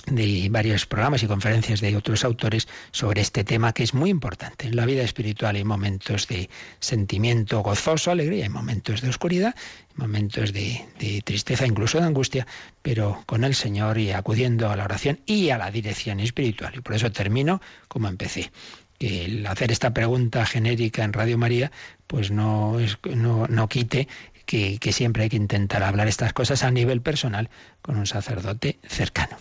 [0.05, 4.67] de varios programas y conferencias de otros autores sobre este tema que es muy importante.
[4.67, 9.55] En la vida espiritual hay momentos de sentimiento gozoso, alegría, hay momentos de oscuridad,
[9.95, 10.85] momentos de,
[11.23, 12.47] tristeza, incluso de angustia,
[12.81, 16.73] pero con el Señor y acudiendo a la oración y a la dirección espiritual.
[16.75, 18.51] Y por eso termino como empecé.
[18.97, 21.71] Que el hacer esta pregunta genérica en Radio María,
[22.05, 24.07] pues no, es, no, no quite
[24.45, 27.51] que siempre hay que intentar hablar estas cosas a nivel personal
[27.83, 29.37] con un sacerdote cercano.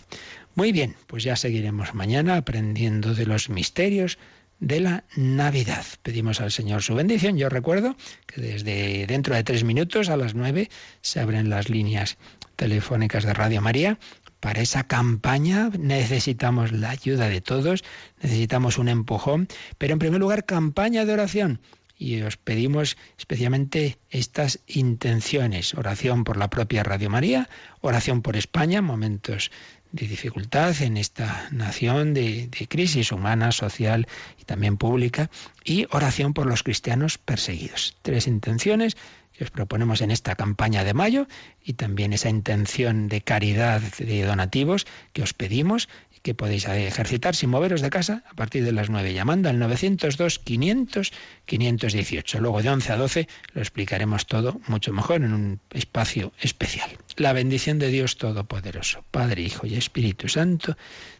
[0.59, 4.17] Muy bien, pues ya seguiremos mañana aprendiendo de los misterios
[4.59, 5.85] de la Navidad.
[6.03, 7.37] Pedimos al Señor su bendición.
[7.37, 7.95] Yo recuerdo
[8.25, 12.17] que desde dentro de tres minutos a las nueve se abren las líneas
[12.57, 13.99] telefónicas de Radio María.
[14.41, 17.85] Para esa campaña necesitamos la ayuda de todos,
[18.21, 19.47] necesitamos un empujón,
[19.77, 21.61] pero en primer lugar campaña de oración.
[22.01, 27.49] Y os pedimos especialmente estas intenciones, oración por la propia Radio María,
[27.81, 29.51] oración por España, momentos
[29.91, 34.07] de dificultad en esta nación, de, crisis humana, social
[34.39, 35.29] y también pública,
[35.63, 37.95] y oración por los cristianos perseguidos.
[38.01, 38.97] Tres intenciones
[39.33, 41.27] que os proponemos en esta campaña de mayo
[41.63, 45.87] y también esa intención de caridad de donativos que os pedimos
[46.21, 52.39] que podéis ejercitar sin moveros de casa a partir de las 9, llamando al 902-500-518.
[52.39, 56.89] Luego de 11 a 12 lo explicaremos todo mucho mejor en un espacio especial.
[57.17, 60.77] La bendición de Dios Todopoderoso, Padre, Hijo y Espíritu Santo,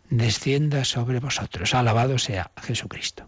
[0.10, 1.74] descienda sobre vosotros.
[1.74, 3.28] Alabado sea Jesucristo.